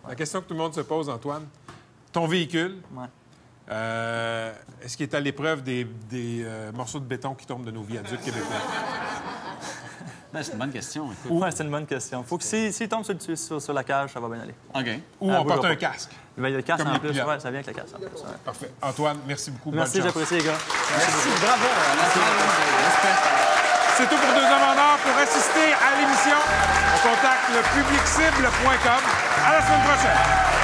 [0.08, 1.46] La question que tout le monde se pose, Antoine,
[2.14, 2.78] ton véhicule,
[3.70, 7.72] Euh, Est-ce qu'il est à l'épreuve des, des, euh, morceaux de béton qui tombent de
[7.72, 8.56] nos viaducs québécois?
[10.34, 11.08] Ben, c'est une bonne question.
[11.30, 12.22] Ouais, c'est une bonne question.
[12.22, 14.54] Faut que s'il tombe sur, le- sur, sur la cage, ça va bien aller.
[14.76, 15.02] OK.
[15.22, 15.76] Ou Ah, on porte un pas.
[15.78, 16.12] casque.
[16.38, 17.10] Ben, il y a le casque Comme en plus.
[17.12, 18.08] Ouais, ça vient avec le casque en plus.
[18.08, 18.38] ouais.
[18.44, 18.72] Parfait.
[18.82, 19.72] Antoine, merci beaucoup.
[19.72, 20.52] Merci, j'apprécie, les gars.
[20.98, 21.66] Merci, bravo.
[23.96, 24.98] C'est tout pour Deux Hommes en or.
[25.02, 26.38] Pour assister à l'émission,
[26.94, 29.04] on contacte le publiccible.com.
[29.48, 30.57] À la semaine prochaine.